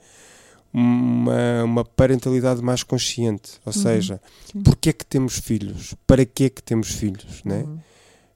[0.74, 4.20] Uma, uma parentalidade mais consciente, ou Uhum, seja,
[4.64, 5.94] porque é que temos filhos?
[6.06, 7.44] Para que é que temos filhos?
[7.44, 7.62] Né?
[7.64, 7.78] Uhum.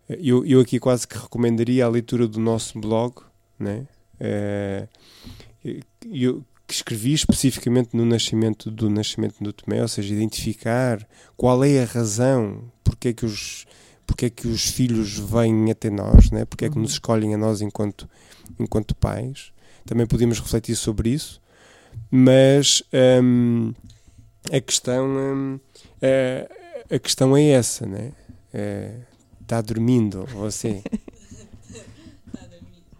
[0.08, 3.14] Eu, eu aqui quase que recomendaria a leitura do nosso blog,
[3.58, 3.86] né?
[4.20, 4.86] Eh,
[6.12, 11.80] eu que escrevi especificamente no nascimento do nascimento do Tomé, ou seja, identificar qual é
[11.82, 13.66] a razão porque é que os
[14.06, 16.44] porque é que os filhos vêm até nós, né?
[16.44, 16.82] porque é que Uhum.
[16.82, 18.08] nos escolhem a nós enquanto
[18.58, 19.52] enquanto pais.
[19.84, 21.40] Também podíamos refletir sobre isso.
[22.10, 22.82] mas
[23.22, 23.72] hum,
[24.52, 25.60] a questão hum,
[26.90, 28.12] a, a questão é essa, né?
[29.40, 30.82] Está dormindo você?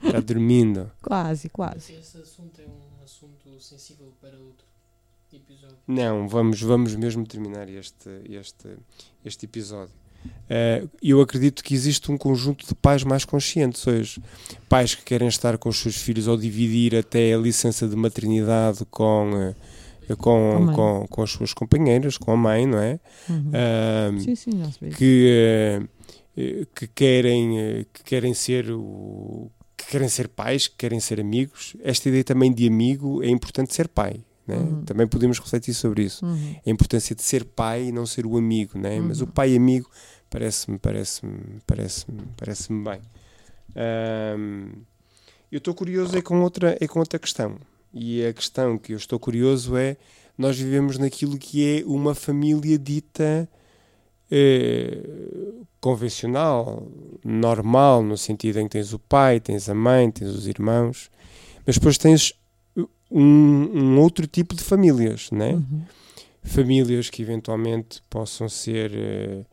[0.02, 0.90] Está dormindo?
[1.02, 1.94] Quase, quase.
[1.94, 4.66] Esse assunto é um assunto sensível para outro
[5.32, 5.76] episódio.
[5.86, 8.76] Não, vamos, vamos mesmo terminar este, este,
[9.24, 9.94] este episódio.
[10.48, 14.20] Eh, eu acredito que existe um conjunto de pais mais conscientes hoje.
[14.68, 18.84] Pais que querem estar com os seus filhos ou dividir até a licença de maternidade
[18.90, 19.30] com,
[20.08, 23.00] eh, Com com, com, as suas companheiras, com a mãe, não é?
[23.28, 23.50] Uhum.
[23.52, 24.50] Ah, Sim, sim,
[24.96, 25.28] que,
[26.36, 29.50] eh, que, querem, que querem ser o
[29.86, 31.76] que querem ser pais, que querem ser amigos.
[31.82, 34.20] Esta ideia também de amigo é importante ser pai.
[34.46, 34.56] Né?
[34.56, 34.84] Uhum.
[34.84, 36.24] Também podemos refletir sobre isso.
[36.26, 36.56] Uhum.
[36.66, 39.00] A importância de ser pai e não ser o amigo, né?
[39.00, 39.30] mas o Uhum.
[39.30, 39.88] pai amigo
[40.30, 43.00] parece-me parece-me parece-me parece-me bem.
[43.74, 44.72] Ahm,
[45.50, 47.56] eu estou curioso é com outra é com outra questão
[47.92, 49.96] e a questão que eu estou curioso é
[50.36, 53.48] nós vivemos naquilo que é uma família dita
[54.30, 55.02] eh,
[55.80, 56.86] convencional,
[57.24, 61.10] normal, no sentido em que tens o pai, tens a mãe, tens os irmãos,
[61.66, 62.32] mas depois tens
[63.10, 65.52] um, um outro tipo de famílias, né?
[65.54, 65.82] Uhum.
[66.42, 69.44] famílias que eventualmente possam ser eh,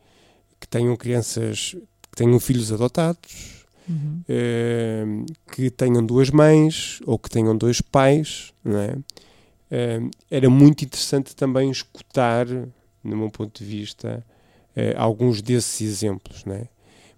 [0.60, 1.76] que tenham crianças
[2.10, 4.22] que tenham filhos adotados Uhum.
[4.26, 5.04] eh,
[5.52, 8.96] que tenham duas mães ou que tenham dois pais é?
[9.70, 14.24] Eh, era muito interessante também escutar no meu ponto de vista
[14.76, 16.68] eh, alguns desses exemplos não é?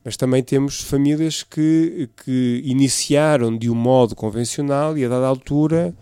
[0.05, 5.95] mas também temos famílias que, que iniciaram de um modo convencional e a dada altura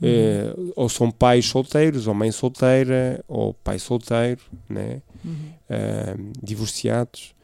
[0.00, 5.00] eh, ou são pais solteiros, ou mãe solteira, ou pai solteiro, né?
[5.24, 6.32] Uhum.
[6.42, 7.34] Divorciados.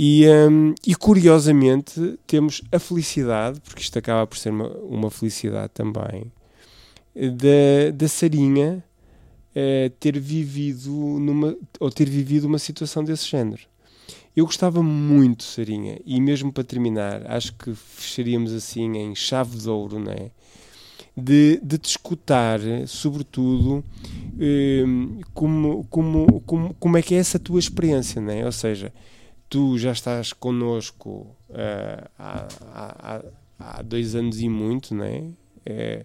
[0.00, 5.70] E, hum, e curiosamente temos a felicidade, porque isto acaba por ser uma, uma felicidade
[5.74, 6.30] também,
[7.16, 8.84] da, da Sarinha
[9.60, 13.62] eh, ter vivido numa, ou ter vivido uma situação desse género.
[14.36, 19.68] Eu gostava muito, Sarinha, e mesmo para terminar, acho que fecharíamos assim em chave de
[19.68, 20.30] ouro, não é?
[21.16, 23.84] De, de te escutar, sobretudo,
[24.38, 24.84] eh,
[25.34, 28.44] como, como, como, como é que é essa tua experiência, não é?
[28.44, 28.92] Ou seja,
[29.50, 33.24] tu já estás connosco há, há, há,
[33.58, 35.24] há dois anos e muito, não é?
[35.66, 36.04] É,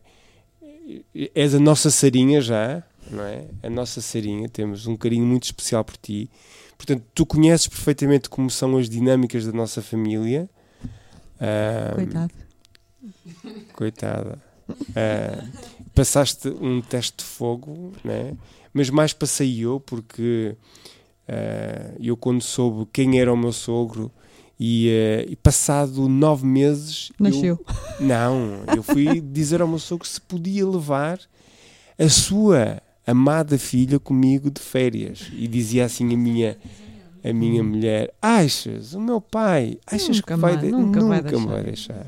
[1.36, 2.84] és a nossa Sarinha já,
[3.14, 3.46] não é?
[3.62, 6.30] A nossa Sarinha, temos um carinho muito especial por ti.
[6.78, 10.50] Portanto, tu conheces perfeitamente como são as dinâmicas da nossa família.
[11.40, 12.34] Ah, Coitado.
[13.74, 14.40] Coitada.
[14.96, 15.44] Ah,
[15.94, 18.34] passaste um teste de fogo, né?
[18.74, 20.56] mas mais passei eu, porque
[21.28, 24.12] ah, eu, quando soube quem era o meu sogro,
[24.60, 27.12] e, ah, e passado nove meses.
[27.20, 27.66] eu- Nasceu.
[28.00, 31.20] não, eu fui dizer ao meu sogro se podia levar
[32.00, 35.30] a sua amada filha comigo de férias.
[35.34, 36.58] E dizia assim a minha,
[37.24, 41.22] a minha mulher: Achas, o meu pai, achas Nunca que vai, mais, de- nunca vai
[41.22, 42.06] me vai deixar.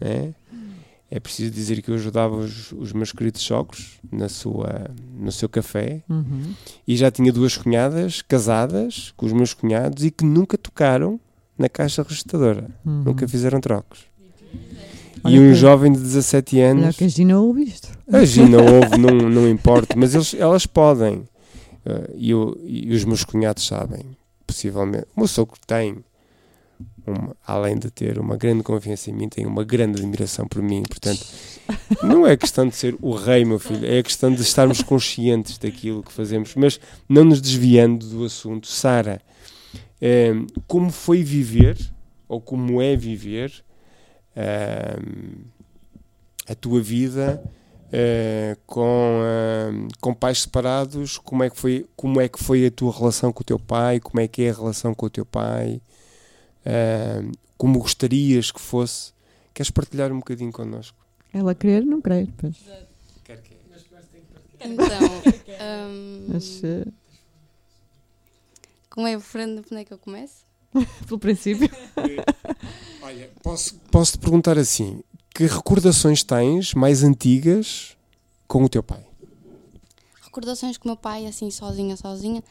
[0.00, 0.30] É?
[1.10, 5.46] É preciso dizer que eu ajudava os, os meus queridos sogros na sua, no seu
[5.46, 6.54] café Uhum.
[6.88, 11.20] e já tinha duas cunhadas casadas com os meus cunhados e que nunca tocaram
[11.58, 12.70] na caixa registradora.
[12.82, 13.02] Uhum.
[13.04, 14.06] Nunca fizeram trocos.
[15.24, 16.96] Olha e um que- jovem de 17 Olha anos.
[16.96, 17.88] que a Gina ouve isto.
[18.12, 21.28] A Gina ouve, não, não importa, mas eles, elas podem.
[21.86, 24.00] Eh, e, eu- e os meus cunhados sabem,
[24.46, 25.06] possivelmente.
[25.16, 25.96] O meu sogro tem,
[27.06, 30.82] uma- além de ter uma grande confiança em mim, tem uma grande admiração por mim.
[30.82, 31.24] Portanto,
[32.02, 36.02] não é questão de ser o rei, meu filho, é questão de estarmos conscientes daquilo
[36.02, 38.66] que fazemos, mas não nos desviando do assunto.
[38.68, 39.20] Sara,
[40.00, 40.32] eh,
[40.66, 41.76] como foi viver,
[42.28, 43.52] ou como é viver,
[44.34, 44.98] eh,
[46.48, 47.42] a tua vida
[47.92, 52.70] eh, com, eh, com pais separados, como é, que foi, como é que foi a
[52.70, 55.24] tua relação com o teu pai, como é que é a relação com o teu
[55.24, 55.80] pai,
[57.56, 59.12] como gostarias que fosse.
[59.54, 60.96] Queres partilhar um bocadinho connosco?
[61.32, 62.28] Ela querer, não querer.
[62.38, 62.56] Pois.
[64.64, 65.08] Então,
[65.90, 66.86] hum, Mas eh,
[68.88, 70.44] como é frente onde é que eu começo?
[71.06, 71.68] pelo princípio.
[73.02, 75.02] Olha, posso, posso te perguntar assim:
[75.34, 77.96] que recordações tens mais antigas
[78.46, 79.04] com o teu pai?
[80.22, 82.42] Recordações com o meu pai, assim, sozinha, sozinha,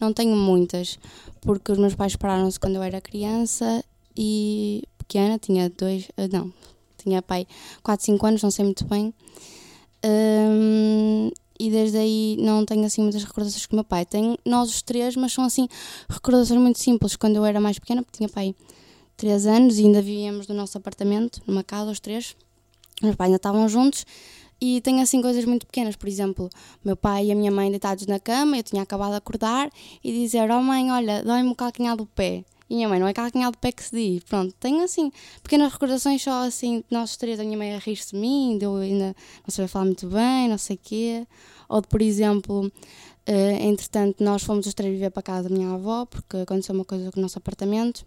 [0.00, 0.98] não tenho muitas,
[1.40, 3.84] porque os meus pais separaram-se quando eu era criança
[4.16, 6.52] e pequena, tinha dois, ah, não,
[6.96, 7.46] tinha pai
[7.82, 9.14] 4, 5 anos, não sei muito bem.
[10.04, 14.06] Hum, e desde aí não tenho assim muitas recordações com o meu pai.
[14.06, 15.68] Tenho nós os três, mas são assim
[16.08, 17.16] recordações muito simples.
[17.16, 18.54] Quando eu era mais pequena, tinha pai
[19.16, 22.36] 3 anos e ainda vivíamos no nosso apartamento, numa casa, os três.
[23.02, 24.04] Meus pais ainda estavam juntos
[24.60, 26.50] E tenho assim coisas muito pequenas, por exemplo,
[26.84, 29.70] meu pai e a minha mãe deitados na cama, eu tinha acabado de acordar
[30.02, 32.44] e dizer: Oh mãe, olha, dói-me o calcanhar do pé.
[32.68, 34.22] E minha mãe, não é calcanhar do pé que se diz.
[34.24, 35.10] Pronto, tenho assim
[35.42, 38.64] pequenas recordações só assim de nós três, a minha mãe a rir-se de mim, de
[38.64, 41.26] eu ainda não sabia falar muito bem, não sei o quê.
[41.68, 42.70] Ou de, por exemplo,
[43.26, 46.84] eh, entretanto, nós fomos os três viver para casa da minha avó, porque aconteceu uma
[46.84, 48.04] coisa com o nosso apartamento.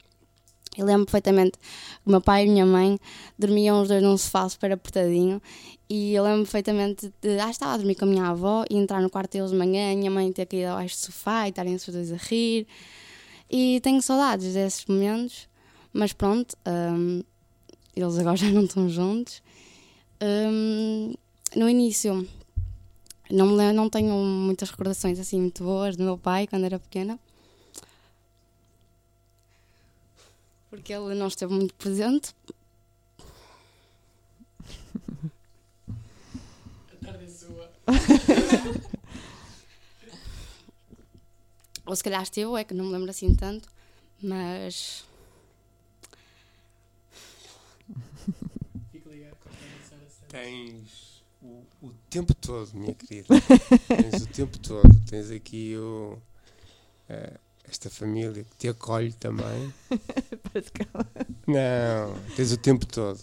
[0.77, 2.97] Eu lembro perfeitamente que o meu pai e a minha mãe
[3.37, 5.41] dormiam os dois num sofá super apertadinho
[5.89, 9.01] e eu lembro perfeitamente de, ah, estava a dormir com a minha avó e entrar
[9.01, 11.75] no quarto deles de manhã, a minha mãe ter caído abaixo do sofá e estarem
[11.75, 12.65] os dois a rir.
[13.53, 15.49] E tenho saudades desses momentos,
[15.91, 17.21] mas pronto, hum,
[17.93, 19.43] eles agora já não estão juntos.
[20.21, 21.13] Hum,
[21.53, 22.25] no início,
[23.29, 27.19] não, não tenho muitas recordações assim muito boas do meu pai quando era pequena.
[30.69, 32.33] Porque ele não esteve muito presente.
[36.89, 37.69] A tarde é sua.
[41.85, 43.69] Ou se calhar esteve, é que não me lembro assim tanto.
[44.21, 45.05] Mas.
[50.29, 53.27] Tens o, o tempo todo, minha querida.
[53.87, 54.89] Tens o tempo todo.
[55.09, 56.17] Tens aqui o,
[57.09, 59.73] eh, esta família que te acolhe também.
[61.47, 63.19] Não, tens o tempo todo.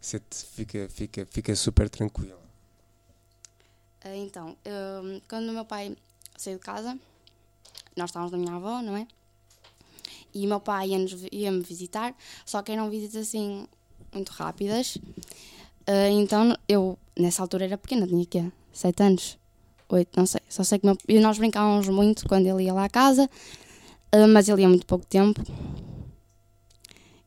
[0.00, 2.38] Você te fica, fica, fica super tranquilo.
[4.04, 5.96] Ah, Então, hum, quando o meu pai
[6.36, 6.98] saiu de casa,
[7.96, 9.06] nós estávamos na minha avó, não é?
[10.34, 10.90] E o meu pai
[11.30, 12.14] ia-me visitar,
[12.46, 13.66] só que eram visitas assim
[14.12, 14.98] muito rápidas.
[15.86, 18.44] Ah, então, eu nessa altura era pequena, tinha quê?
[18.72, 19.38] Sete anos?
[19.88, 20.40] Oito, não sei.
[20.48, 23.28] Só sei que meu- e nós brincávamos muito quando ele ia lá à casa,
[24.10, 25.42] ah, mas ele ia muito pouco tempo.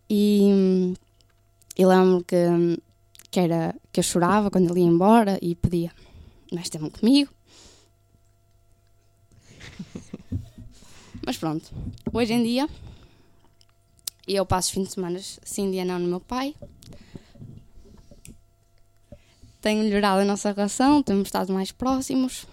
[0.09, 0.93] E
[1.77, 2.35] eu lembro que,
[3.29, 5.91] que, era, que eu chorava quando ele ia embora e pedia
[6.51, 7.31] mais tempo comigo.
[11.25, 11.71] Mas pronto,
[12.13, 12.69] hoje em dia
[14.27, 16.55] eu passo os fins de semana sim dia não no meu pai.
[19.59, 22.45] Tenho melhorado a nossa relação, temos estado mais próximos.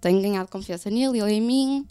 [0.00, 1.88] Tenho ganhado confiança nele, ele em mim.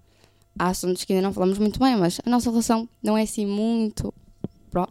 [0.57, 3.45] Há assuntos que ainda não falamos muito bem, mas a nossa relação não é assim
[3.45, 4.13] muito.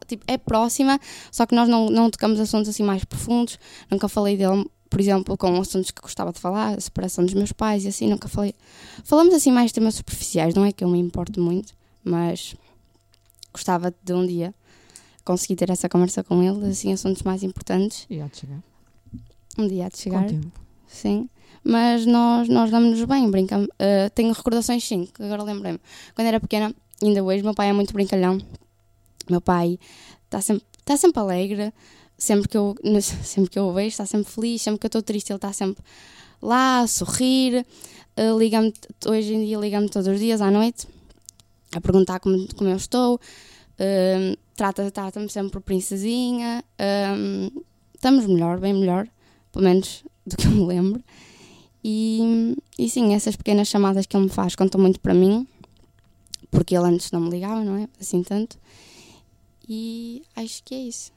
[0.06, 1.00] Tipo, é próxima,
[1.32, 3.58] só que nós não, não tocamos assuntos assim mais profundos.
[3.90, 7.52] Nunca falei dele por exemplo, com assuntos que gostava de falar, a separação dos meus
[7.52, 8.54] pais e assim, nunca falei.
[9.04, 11.72] Falamos assim mais de temas superficiais, não é que eu me importo muito,
[12.04, 12.56] mas
[13.52, 14.52] gostava de um dia
[15.24, 18.04] conseguir ter essa conversa com ele, assim, assuntos mais importantes.
[18.10, 18.62] E há de chegar.
[19.56, 20.50] Um dia há de Com chegar, tempo.
[20.88, 21.28] sim.
[21.62, 23.68] Mas nós, nós damos-nos bem, brincamos.
[23.78, 25.78] Ah, tenho recordações, sim, que agora lembrei-me.
[26.14, 28.38] Quando era pequena, ainda hoje, meu pai é muito brincalhão.
[29.28, 29.78] Meu pai
[30.24, 31.72] está sempre, tá sempre alegre,
[32.20, 32.76] sempre que, eu,
[33.24, 35.52] sempre que eu o vejo, está sempre feliz, sempre que eu estou triste, ele está
[35.52, 35.82] sempre
[36.40, 37.66] lá a sorrir.
[38.16, 38.72] Ah, liga-me,
[39.06, 40.86] hoje em dia, liga-me todos os dias à noite
[41.74, 43.18] a perguntar como, como eu estou.
[43.78, 46.62] Ah, trata- Trata-me sempre por princesinha.
[46.78, 47.16] Ah,
[47.94, 49.08] estamos melhor, bem melhor,
[49.52, 51.02] pelo menos do que eu me lembro.
[51.82, 55.46] E, e sim, essas pequenas chamadas que ele me faz contam muito para mim,
[56.50, 57.88] porque ele antes não me ligava, não é?
[57.98, 58.58] Assim tanto.
[59.66, 61.10] E acho que é isso.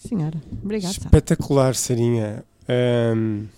[0.00, 0.40] Sim, senhora.
[0.62, 0.92] Obrigada.
[0.92, 2.42] Espetacular, Sarinha.
[2.64, 3.48] Acabamos.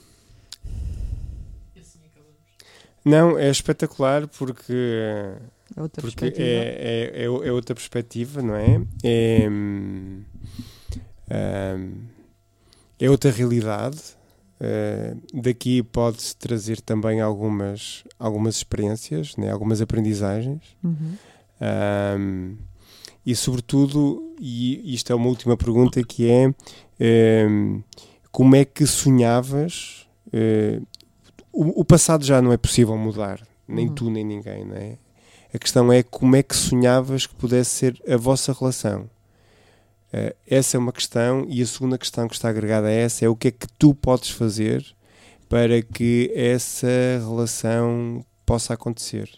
[3.05, 4.72] não, é espetacular porque,
[5.76, 6.48] É outra porque perspectiva.
[6.48, 8.81] é, é, é, é outra perspectiva, não é?
[9.05, 10.22] É, ahm,
[12.98, 14.00] é outra realidade.
[14.61, 19.50] Ah, daqui pode-se trazer também algumas, algumas experiências, né?
[19.50, 20.62] algumas aprendizagens.
[20.83, 21.16] Uhum.
[21.61, 22.57] Ahm,
[23.24, 26.52] e sobretudo, e isto é uma última pergunta que é
[26.98, 27.80] ehm,
[28.30, 30.80] como é que sonhavas eh,
[31.52, 33.94] o, passado já não é possível mudar, nem Uhum.
[33.94, 34.96] tu nem ninguém, não é?
[35.54, 39.11] A questão é como é que sonhavas que pudesse ser a vossa relação.
[40.12, 43.28] Eh, essa é uma questão e a segunda questão que está agregada a essa é
[43.28, 44.84] o que é que tu podes fazer
[45.49, 46.88] para que essa
[47.20, 49.28] relação possa acontecer.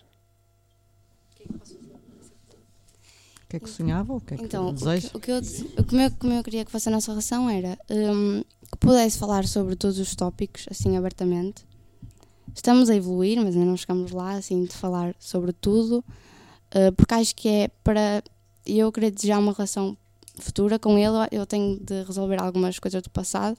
[3.59, 4.13] Que é que sonhava?
[4.15, 5.09] O que é que Então, o deseja?
[5.09, 7.49] que, o que eu, o que eu, como eu queria que fosse a nossa relação
[7.49, 11.65] era hum, que pudesse falar sobre todos os tópicos, assim, abertamente.
[12.55, 16.05] Estamos a evoluir, mas ainda não chegamos lá, assim, de falar sobre tudo,
[16.75, 18.23] uh, porque acho que é para
[18.67, 19.97] eu querer desejar uma relação
[20.39, 23.57] futura com ele, eu tenho de resolver algumas coisas do passado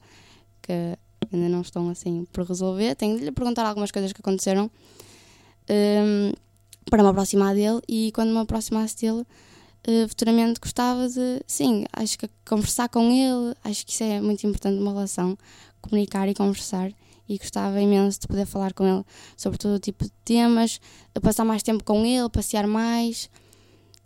[0.62, 0.98] que
[1.32, 2.96] ainda não estão, assim, por resolver.
[2.96, 4.70] Tenho de lhe perguntar algumas coisas que aconteceram
[5.70, 6.32] hum,
[6.90, 9.26] para me aproximar dele e quando me aproximasse dele
[9.88, 14.46] eh, futuramente gostava de, sim, acho que conversar com ele, acho que isso é muito
[14.46, 15.38] importante numa relação,
[15.82, 16.92] comunicar e conversar.
[17.28, 19.04] E gostava imenso de poder falar com ele
[19.36, 20.80] sobre todo tipo de temas,
[21.22, 23.32] passar mais tempo com ele, passear mais,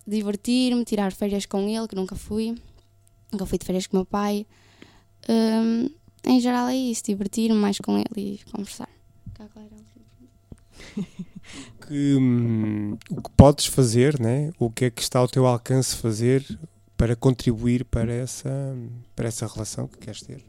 [0.07, 2.55] divertir-me, tirar férias com ele, que nunca fui.
[3.31, 4.47] Nunca fui de férias com o meu pai.
[5.27, 5.89] Hum,
[6.23, 8.89] em geral é isso, divertir-me mais com ele e conversar.
[9.33, 11.25] Cá, a última?
[11.89, 14.51] que, hum, o que podes fazer, né?
[14.59, 16.45] o que é que está ao teu alcance fazer
[16.95, 18.49] para contribuir para essa,
[19.15, 20.45] para essa relação que queres ter.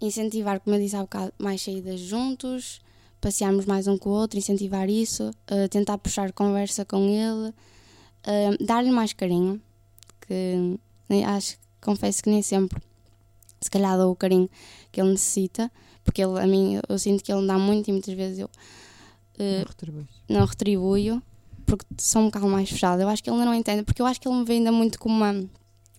[0.00, 2.80] incentivar, como eu disse há bocado, mais saídas juntos,
[3.20, 8.64] passearmos mais um com o outro, incentivar isso, uh, tentar puxar conversa com ele, uh,
[8.64, 9.60] dar-lhe mais carinho,
[10.26, 10.76] que
[11.08, 12.82] nem- acho, confesso que nem sempre,
[13.60, 14.50] se calhar dou o carinho
[14.90, 15.70] que ele necessita,
[16.04, 18.50] porque ele, a mim, eu sinto que ele me dá muito e muitas vezes eu
[19.38, 20.06] uh, Não retribuis.
[20.28, 21.22] não retribuo
[21.66, 23.02] porque sou um bocado mais fechada.
[23.02, 24.70] Eu acho que ele ainda não entende, porque eu acho que ele me vê ainda
[24.72, 25.44] muito como uma,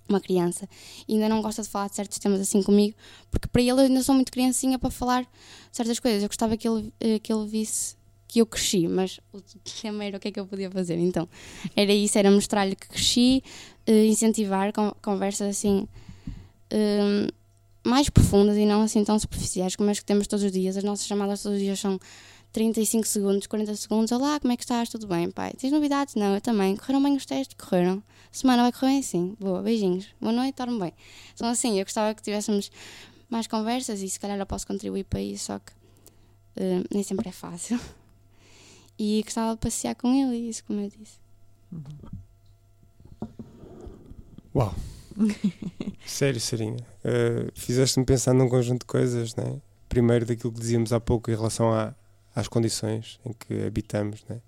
[0.07, 0.67] uma criança
[1.07, 2.95] e ainda não gosta de falar de certos temas assim comigo,
[3.31, 5.25] porque para ele eu ainda sou muito criancinha para falar
[5.71, 6.21] certas coisas.
[6.21, 7.95] Eu gostava que ele, eh, que ele visse
[8.27, 9.39] que eu cresci, mas o
[9.81, 10.97] tema era o que é que eu podia fazer.
[10.97, 11.27] Então,
[11.75, 13.43] era isso, era mostrar-lhe que cresci,
[13.87, 15.87] eh, incentivar con- conversas assim
[16.69, 17.27] eh,
[17.85, 20.77] mais profundas e não assim tão superficiais como as que temos todos os dias.
[20.77, 21.99] As nossas chamadas todos os dias são
[22.53, 24.11] 35 segundos, 40 segundos.
[24.11, 24.87] Olá, como é que estás?
[24.87, 25.53] Tudo bem, pai?
[25.57, 26.13] Tens novidades?
[26.13, 26.75] Não, eu também.
[26.77, 27.57] Correram bem os testes?
[27.59, 28.03] Correram.
[28.31, 29.01] Semana vai correr bem?
[29.01, 29.35] Sim.
[29.39, 30.07] Boa, beijinhos.
[30.21, 30.93] Boa noite, dorme bem.
[31.33, 32.71] Então, assim, eu gostava que tivéssemos
[33.27, 35.71] mais conversas e se calhar eu posso contribuir para isso, só que
[36.57, 37.79] eh, nem sempre é fácil.
[38.99, 41.17] E gostava de passear com ele, isso, como eu disse.
[44.55, 44.75] Uau!
[46.05, 46.77] Sério, Sarinha.
[47.03, 49.59] Uh, Fizeste-me pensar num conjunto de coisas, né?
[49.89, 51.95] Primeiro, daquilo que dizíamos há pouco em relação à-
[52.35, 54.39] às condições em que habitamos, né?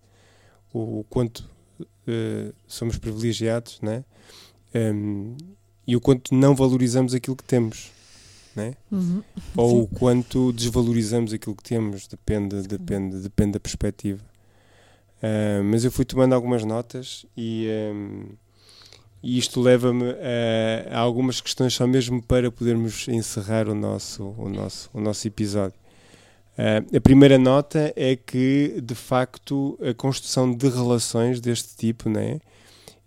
[0.74, 4.04] O, o quanto uh, somos privilegiados, né?
[4.74, 5.36] Um,
[5.88, 7.92] e o quanto não valorizamos aquilo que temos,
[8.56, 8.74] né?
[8.92, 9.24] Uhum.
[9.56, 14.24] ou o quanto desvalorizamos aquilo que temos, depende, depende, depende da perspectiva.
[15.26, 18.36] Ah, mas eu fui tomando algumas notas e, ahm,
[19.24, 24.48] e isto leva-me a, a algumas questões só mesmo para podermos encerrar o nosso, o
[24.50, 25.80] nosso, o nosso episódio.
[26.58, 32.40] Ah, a primeira nota é que, de facto, a construção de relações deste tipo né,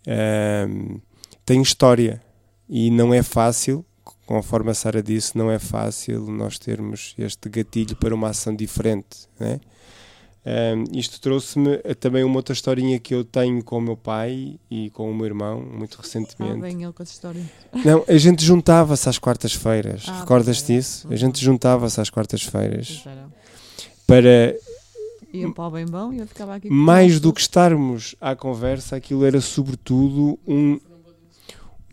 [0.06, 0.98] ahm,
[1.44, 2.22] tem história
[2.68, 3.84] e não é fácil,
[4.26, 9.26] conforme a Sara disse, não é fácil nós termos este gatilho para uma ação diferente.
[9.40, 9.58] Né?
[10.46, 14.58] Ahm, isto trouxe-me a- também uma outra historinha que eu tenho com o meu pai
[14.70, 16.60] e com o meu irmão, muito Ah, recentemente.
[16.60, 17.42] bem ele com essa história.
[17.84, 20.04] Não, a gente juntava-se às quartas-feiras.
[20.08, 21.06] Ah, Recordas-te disso?
[21.10, 21.52] A gente Uhum.
[21.52, 23.04] juntava-se às quartas-feiras
[24.06, 24.56] para,
[25.34, 26.70] Iam para o bem bom e eu ficava aqui.
[26.70, 30.80] mais do que estarmos à conversa, aquilo era sobretudo um,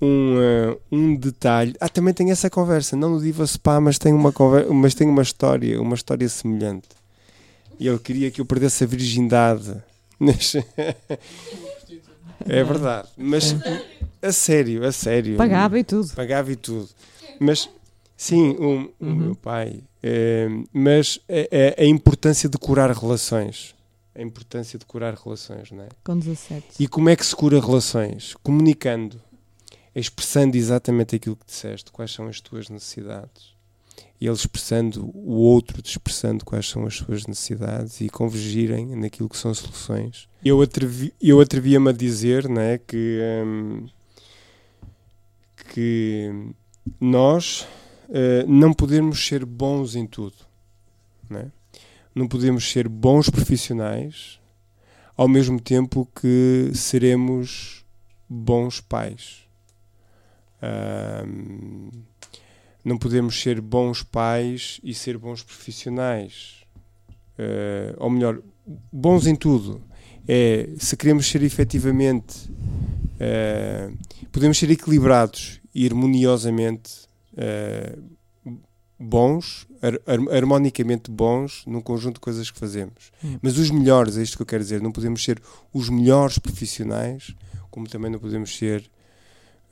[0.01, 1.75] um, eh, um detalhe.
[1.81, 4.33] Ah, também tem essa conversa, não no Diva Spa, mas tem uma,
[4.73, 6.87] mas tem uma história, uma história semelhante.
[7.79, 9.75] E ele queria que eu perdesse a virgindade.
[12.47, 13.55] É verdade, mas
[14.21, 15.37] a sério, a sério.
[15.37, 16.13] Pagava e tudo.
[16.13, 16.89] Pagava e tudo.
[17.39, 17.69] Mas,
[18.15, 19.15] sim, o, Uhum.
[19.15, 19.81] meu pai.
[20.03, 23.73] eh, mas a, a- a importância de curar relações.
[24.13, 25.89] A importância de curar relações, não é?
[26.03, 26.63] Com 17.
[26.79, 28.35] E como é que se cura relações?
[28.43, 29.19] Comunicando.
[29.93, 31.91] Expressando exatamente aquilo que disseste.
[31.91, 33.54] Quais são as tuas necessidades.
[34.19, 39.53] Ele expressando, o outro expressando quais são as suas necessidades e convergirem naquilo que são
[39.53, 40.27] soluções.
[40.43, 43.87] Eu, atrevi, eu atrevia-me a dizer não é, que, hum,
[45.73, 46.31] que
[46.99, 47.67] nós
[48.09, 50.35] eh, não podemos ser bons em tudo.
[51.29, 51.51] Não, é?
[52.13, 54.39] não podemos ser bons profissionais
[55.17, 57.85] ao mesmo tempo que seremos
[58.29, 59.47] bons pais.
[60.61, 61.89] Ahm,
[62.85, 66.57] não podemos ser bons pais e ser bons profissionais.
[67.37, 68.39] Ah, ou melhor,
[68.91, 69.81] bons em tudo.
[70.27, 72.49] É, se queremos ser efetivamente,
[73.19, 73.91] ah,
[74.31, 76.91] podemos ser equilibrados e harmoniosamente
[77.37, 77.97] ah,
[78.97, 79.99] bons, har-
[80.35, 83.11] harmonicamente bons num conjunto de coisas que fazemos.
[83.23, 83.37] Hum.
[83.41, 85.41] Mas os melhores, é isto que eu quero dizer, não podemos ser
[85.73, 87.35] os melhores profissionais,
[87.69, 88.89] como também não podemos ser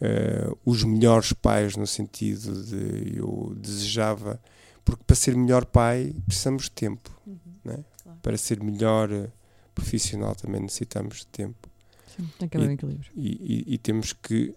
[0.06, 4.38] eh, os melhores pais, no sentido de eu desejava,
[4.84, 7.10] porque para ser melhor pai precisamos de tempo,
[7.64, 7.80] né?
[8.04, 8.20] claro.
[8.22, 9.30] para ser melhor eh,
[9.74, 11.70] profissional também necessitamos de tempo
[12.16, 13.12] Sim, tem que haver um equilíbrio.
[13.16, 13.30] e,
[13.70, 14.54] e- e temos que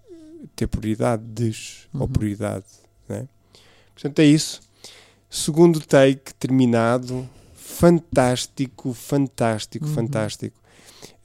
[0.57, 2.09] ter prioridades ou Uhum.
[2.09, 2.67] prioridade.
[3.09, 3.27] Né?
[3.95, 4.61] Portanto, é isso.
[5.31, 7.29] Segundo take terminado.
[7.55, 9.95] Fantástico, fantástico, Uhum.
[9.95, 10.57] fantástico.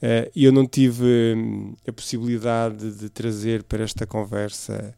[0.01, 4.93] Eh, E eu não tive hum, a possibilidade de trazer para esta conversa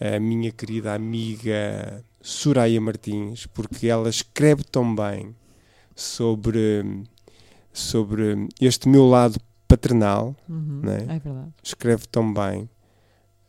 [0.00, 5.34] a minha querida amiga Soraya Martins, porque ela escreve tão bem
[5.94, 6.84] sobre,
[7.72, 11.18] sobre este meu lado paternal, Uhum, Não é?
[11.18, 11.52] verdade.
[11.62, 12.68] escreve tão bem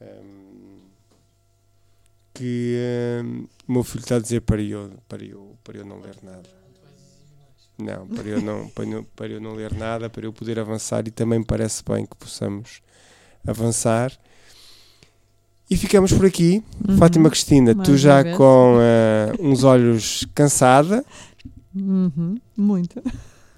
[0.01, 0.79] hum,
[2.33, 2.77] que
[3.23, 6.15] hum, o meu filho está a dizer para eu, para eu, para eu não ler
[6.23, 6.47] nada.
[7.77, 11.07] Não, para eu não, para, eu, para eu não ler nada, para eu poder avançar
[11.07, 12.81] e também me parece bem que possamos
[13.45, 14.11] avançar.
[15.69, 16.63] E ficamos por aqui.
[16.87, 16.97] Uhum.
[16.97, 18.35] Fátima Cristina, Mais tu já vez.
[18.37, 21.03] com ah, uns olhos cansada,
[21.75, 23.01] Uhum, Muito.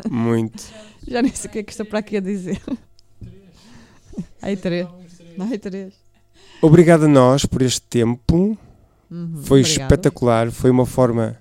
[0.09, 0.61] muito.
[1.07, 2.61] Já nem sei o que é que estou para aqui a dizer.
[4.41, 4.85] Aí três.
[5.39, 5.93] Aí três.
[6.61, 8.57] Obrigado a nós por este tempo.
[9.09, 9.83] Uhum, Foi obrigada.
[9.83, 11.37] espetacular, foi uma forma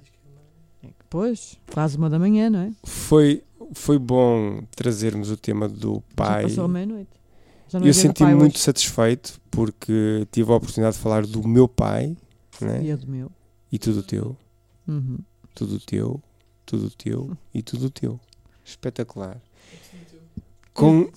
[1.10, 2.72] Pois, quase uma da manhã, não é?
[2.84, 3.42] Foi,
[3.72, 6.42] foi bom trazermos o tema do pai.
[6.42, 7.10] Já passou a meia-noite.
[7.72, 8.62] Eu é senti-me muito hoje.
[8.64, 12.16] satisfeito porque tive a oportunidade de falar do meu pai
[12.60, 12.82] né?
[12.84, 13.30] E do meu.
[13.70, 14.36] e tudo teu,
[14.86, 15.18] Uhum.
[15.54, 16.22] tudo teu,
[16.64, 18.18] tudo teu e tudo teu.
[18.64, 19.40] Espetacular.
[20.72, 21.12] Com, eu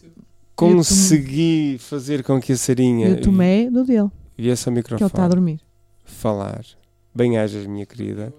[0.55, 4.85] consegui fazer com que a Sarinha E o Tomé do dele, viesse ao que ele
[4.85, 5.59] está a microfone dormir.
[6.03, 6.65] falar.
[7.13, 8.33] Bem-ajas, minha querida.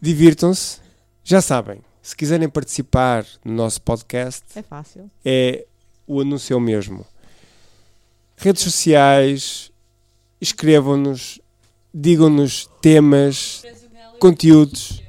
[0.00, 0.78] Divirtam-se.
[1.24, 5.10] Já sabem, se quiserem participar no nosso podcast, É fácil.
[5.24, 5.66] é
[6.06, 7.04] o anúncio é o mesmo.
[8.36, 9.72] Redes sociais,
[10.40, 11.40] escrevam-nos,
[11.92, 13.62] digam-nos temas,
[14.20, 15.02] conteúdos,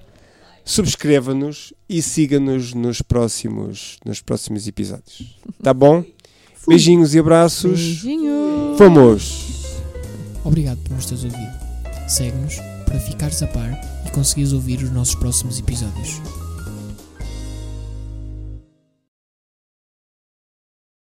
[0.65, 5.37] subscreva-nos e siga-nos nos próximos, nos próximos episódios.
[5.61, 6.03] Tá bom?
[6.55, 6.73] Fui.
[6.75, 7.79] Beijinhos e abraços.
[7.79, 8.75] Beijinho.
[8.77, 9.45] Fomos!
[10.43, 12.09] Obrigado por nos teres ouvido.
[12.09, 13.71] Segue-nos para ficares a par
[14.05, 16.21] e conseguires ouvir os nossos próximos episódios.